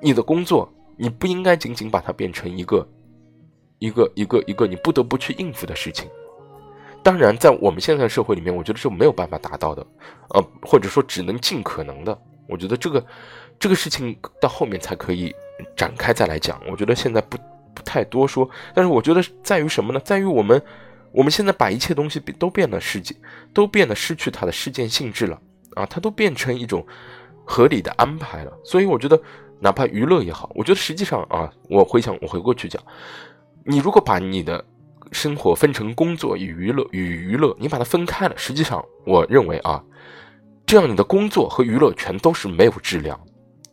[0.00, 2.88] 你的工作，你不应该仅仅把它变成一个
[3.78, 6.08] 一个一个一个你不得不去应付的事情。
[7.00, 9.86] 当然，在我们现在的社会里面，我觉得是没有办法达到的，
[10.30, 12.18] 呃，或者说只能尽可能的。
[12.48, 13.04] 我觉得这个
[13.58, 15.34] 这个事情到后面才可以
[15.76, 16.60] 展开再来讲。
[16.68, 17.38] 我觉得现在不
[17.78, 20.00] 不太多说，但是我觉得在于什么呢？
[20.00, 20.60] 在于我们
[21.12, 23.14] 我们现在把一切东西都变了世界，
[23.54, 25.40] 都变得失去它的事件性质了
[25.74, 26.84] 啊，它都变成一种
[27.44, 28.52] 合理的安排了。
[28.64, 29.20] 所以我觉得，
[29.60, 32.82] 哪怕娱乐也好，我觉得实际上啊，我回想我回过去讲，
[33.64, 34.64] 你如果把你的。
[35.10, 38.34] 生活分成工作与娱乐与娱乐，你把它分开了。
[38.36, 39.82] 实际上，我认为啊，
[40.66, 43.18] 这样你的工作和娱乐全都是没有质量。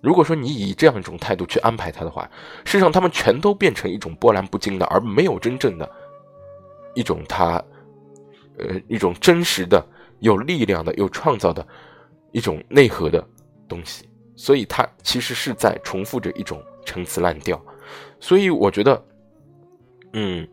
[0.06, 2.30] 如果说你以这样一种态度去安排它的话，
[2.64, 5.92] 事实上他们全都变成一种波澜不惊的，而没有真正的
[6.94, 7.62] 一种它，
[8.60, 9.84] 呃，一种真实的、
[10.20, 11.68] 有力量的、有创造的
[12.32, 13.28] 一种内核的
[13.68, 14.08] 东西。
[14.36, 17.60] 所以它其实是在重复着一种陈词滥调。
[18.20, 19.04] 所以我觉得，
[20.14, 20.48] 嗯。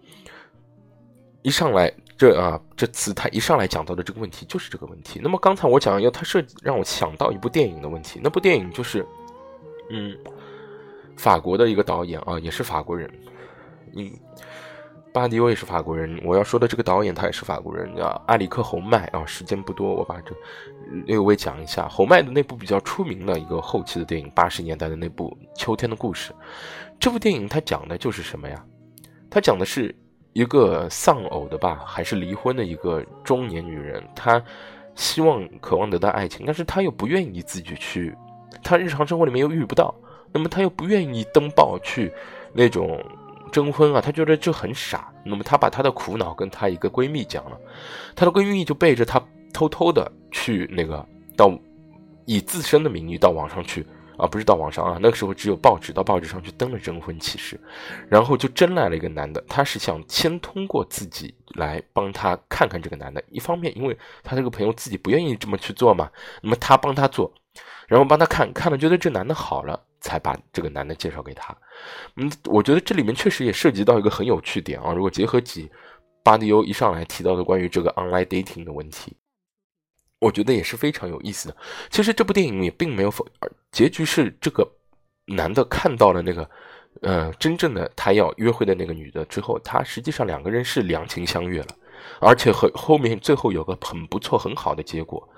[1.45, 5.19] 一上来，这啊，这次他一上来讲到的这个问题就是这个问题。
[5.21, 9.05] 那么刚才我讲要他设计让我想到一部电影的问题，那部电影就是，
[9.91, 10.16] 嗯，
[11.16, 13.11] 法国的一个导演啊，也是法国人，
[13.95, 14.11] 嗯，
[15.12, 16.20] 巴迪欧也是法国人。
[16.24, 19.24] 我要说的这个导演他也是法国人，叫埃里克侯麦啊。
[19.26, 20.35] 时间不多，我把这
[21.07, 26.33] 略微讲一下侯麦的那部比较出名的一个后期的电影，八十年代的那部《秋天的故事》。
[26.99, 28.64] 这部电影它讲的就是什么呀？
[29.30, 29.95] 它讲的是。
[30.35, 34.43] 一个丧偶的吧，还是离婚的一个中年女人，她
[34.95, 38.16] 希望、渴望得到爱情，但是她又不愿意自己去，
[38.63, 39.95] 她日常生活里面又遇不到，
[40.33, 42.13] 那么她又不愿意登报去
[42.53, 43.05] 那种
[43.51, 45.13] 征婚啊，她觉得这很傻。
[45.25, 47.59] 那么她把她的苦恼跟她一个闺蜜讲了，
[48.15, 49.23] 她的闺蜜就背着她
[49.53, 51.53] 偷偷的去那个到
[52.25, 53.87] 以自身的名义到网上去。
[54.19, 57.59] 啊，不是到网上啊，那个时候只有报纸，到报纸上去登了征婚启事，
[58.09, 66.09] 然后就真来了一个男的，他是想先通过自己来帮他看看这个男的，一方面因为他这个朋友自己不愿意这么去做嘛，
[66.43, 67.33] 那么他帮他做，
[67.93, 71.55] 然后帮他看看了，觉得这男的好了，才把这个男的介绍给他。
[72.16, 75.70] 嗯，我觉得这里面确实也涉及到一个很有趣点啊，如果结合起
[76.24, 79.14] 巴迪欧一上来提到的关于这个 online dating 的问题。
[80.20, 81.57] 我觉得也是非常有意思的。
[81.90, 83.26] 其实这部电影也并没有否，
[83.70, 84.66] 结局是这个
[85.26, 86.49] 男的看到了那个，
[87.03, 91.76] 呃，真正的他要约会的那个女的之后，他实际上两个人是两情相悦了。
[92.21, 95.29] 而且和后面最后有个很不错很好的结果，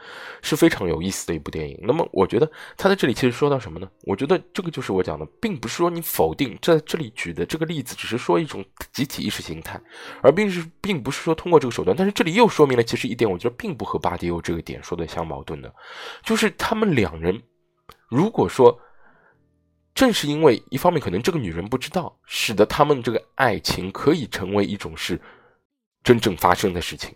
[0.42, 1.78] 是非常有意思的一部电影。
[1.82, 3.88] 那么我觉得他在这里其实说到什么呢？
[4.02, 9.80] 我觉得这个就是我讲的，并不是说你否定在这里举的这个例子，只是说一种集体意识形态，
[10.22, 11.96] 而并是并不是说通过这个手段。
[11.96, 15.74] 但是这里又说明了其实一点，我觉得并不和巴迪欧这个点说的相矛盾的，
[16.22, 17.42] 就是他们两人
[18.08, 18.78] 如果说
[19.94, 25.20] 正是因为一方面可能这个女人不知道，使得他们这个爱情可以成为一种是。
[26.04, 27.12] 真正发生的事情。